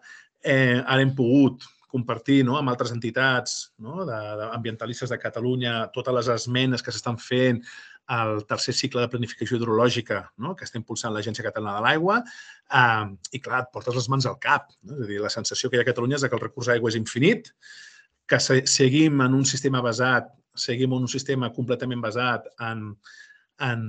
Eh, 0.41 0.81
ara 0.81 1.01
hem 1.03 1.13
pogut 1.13 1.65
compartir 1.89 2.43
no, 2.45 2.55
amb 2.59 2.69
altres 2.71 2.91
entitats 2.93 3.71
no, 3.81 4.05
de, 4.05 4.17
de 4.39 5.07
de 5.09 5.17
Catalunya 5.21 5.89
totes 5.93 6.13
les 6.13 6.27
esmenes 6.35 6.83
que 6.85 6.91
s'estan 6.93 7.17
fent 7.17 7.63
el 8.09 8.45
tercer 8.49 8.73
cicle 8.73 9.01
de 9.01 9.09
planificació 9.09 9.57
hidrològica 9.57 10.23
no? 10.41 10.55
que 10.57 10.65
està 10.65 10.79
impulsant 10.79 11.13
l'Agència 11.13 11.45
Catalana 11.45 11.77
de 11.77 11.83
l'Aigua. 11.85 12.17
Eh, 12.73 13.05
I, 13.37 13.41
clar, 13.43 13.61
et 13.65 13.71
portes 13.73 13.95
les 13.95 14.09
mans 14.09 14.25
al 14.25 14.39
cap. 14.41 14.71
No? 14.81 14.97
És 14.97 15.05
a 15.05 15.09
dir, 15.11 15.19
la 15.21 15.29
sensació 15.33 15.69
que 15.69 15.77
hi 15.77 15.81
ha 15.81 15.85
a 15.85 15.89
Catalunya 15.91 16.17
és 16.17 16.25
que 16.25 16.37
el 16.37 16.41
recurs 16.41 16.71
d'aigua 16.71 16.89
és 16.89 16.97
infinit, 16.97 17.51
que 18.29 18.41
se 18.41 18.63
seguim 18.69 19.21
en 19.25 19.37
un 19.37 19.45
sistema 19.45 19.81
basat, 19.85 20.29
seguim 20.57 20.93
en 20.97 21.05
un 21.05 21.11
sistema 21.11 21.51
completament 21.53 22.01
basat 22.01 22.49
en, 22.65 22.89
en, 23.69 23.85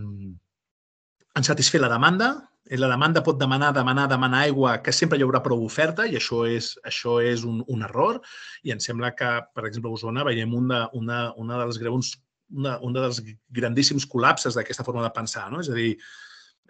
en 1.36 1.48
satisfer 1.48 1.80
la 1.80 1.92
demanda, 1.92 2.34
la 2.78 2.88
demanda 2.92 3.22
pot 3.26 3.38
demanar, 3.40 3.72
demanar, 3.74 4.06
demanar 4.08 4.44
aigua, 4.46 4.76
que 4.84 4.92
sempre 4.94 5.18
hi 5.18 5.24
haurà 5.26 5.40
prou 5.42 5.64
oferta 5.66 6.06
i 6.06 6.14
això 6.18 6.44
és, 6.46 6.76
això 6.86 7.18
és 7.24 7.42
un, 7.48 7.64
un 7.66 7.82
error. 7.82 8.20
I 8.62 8.74
em 8.76 8.82
sembla 8.82 9.10
que, 9.18 9.30
per 9.54 9.66
exemple, 9.66 9.90
a 9.90 9.98
Osona 9.98 10.26
veiem 10.28 10.54
una, 10.54 10.84
una, 10.94 11.22
una 11.40 11.58
dels 11.64 11.80
greus 11.82 12.14
una, 12.50 12.76
un 12.82 12.94
dels 12.94 13.20
grandíssims 13.54 14.06
col·lapses 14.10 14.56
d'aquesta 14.56 14.84
forma 14.86 15.04
de 15.04 15.12
pensar. 15.14 15.46
No? 15.52 15.60
És 15.62 15.70
a 15.70 15.76
dir, 15.76 15.92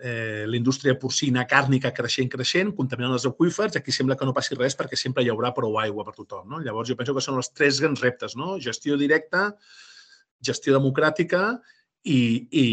eh, 0.00 0.44
la 0.48 0.56
indústria 0.56 0.96
porcina 0.98 1.46
càrnica 1.48 1.92
creixent, 1.96 2.30
creixent, 2.32 2.72
contaminant 2.76 3.16
els 3.16 3.26
aqüífers, 3.28 3.76
aquí 3.76 3.92
sembla 3.92 4.16
que 4.16 4.28
no 4.28 4.36
passi 4.36 4.58
res 4.58 4.76
perquè 4.76 4.98
sempre 4.98 5.24
hi 5.24 5.30
haurà 5.32 5.52
prou 5.56 5.78
aigua 5.80 6.04
per 6.06 6.16
tothom. 6.16 6.48
No? 6.48 6.60
Llavors, 6.64 6.88
jo 6.88 6.98
penso 6.98 7.16
que 7.16 7.24
són 7.24 7.40
els 7.40 7.52
tres 7.52 7.80
grans 7.82 8.00
reptes, 8.04 8.36
no? 8.36 8.58
gestió 8.60 8.96
directa, 9.00 9.50
gestió 10.40 10.76
democràtica 10.76 11.58
i, 12.04 12.20
i, 12.50 12.66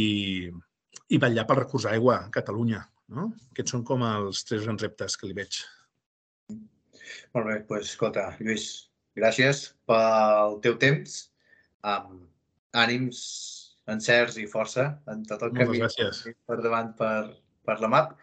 i 1.09 1.19
vetllar 1.19 1.47
pel 1.47 1.63
recurs 1.63 1.87
d'aigua 1.87 2.21
a 2.21 2.29
Catalunya. 2.31 2.85
No? 3.15 3.29
Aquests 3.53 3.73
són 3.75 3.83
com 3.87 4.03
els 4.03 4.43
tres 4.47 4.65
grans 4.65 4.83
reptes 4.83 5.15
que 5.19 5.29
li 5.29 5.35
veig. 5.37 5.61
Molt 7.35 7.47
bé, 7.47 7.57
doncs 7.69 7.93
escolta, 7.93 8.25
Lluís, 8.41 8.67
gràcies 9.17 9.63
pel 9.89 10.57
teu 10.65 10.75
temps. 10.81 11.19
Um, 11.87 12.25
ànims, 12.75 13.19
encerts 13.87 14.39
i 14.41 14.47
força 14.51 14.89
en 15.11 15.23
tot 15.29 15.45
el 15.47 15.53
Moltes 15.53 15.69
camí 15.69 15.83
gràcies. 15.83 16.23
per 16.49 16.59
davant 16.63 16.91
per, 16.99 17.13
per 17.67 17.77
la 17.83 17.91
MAP. 17.93 18.17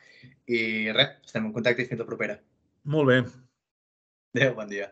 I 0.52 0.60
res, 0.92 1.16
estem 1.24 1.48
en 1.48 1.54
contacte 1.56 1.84
i 1.84 1.88
fins 1.88 2.04
la 2.04 2.08
propera. 2.08 2.36
Molt 2.84 3.08
bé. 3.08 3.18
Adéu, 4.34 4.54
bon 4.58 4.68
dia. 4.68 4.90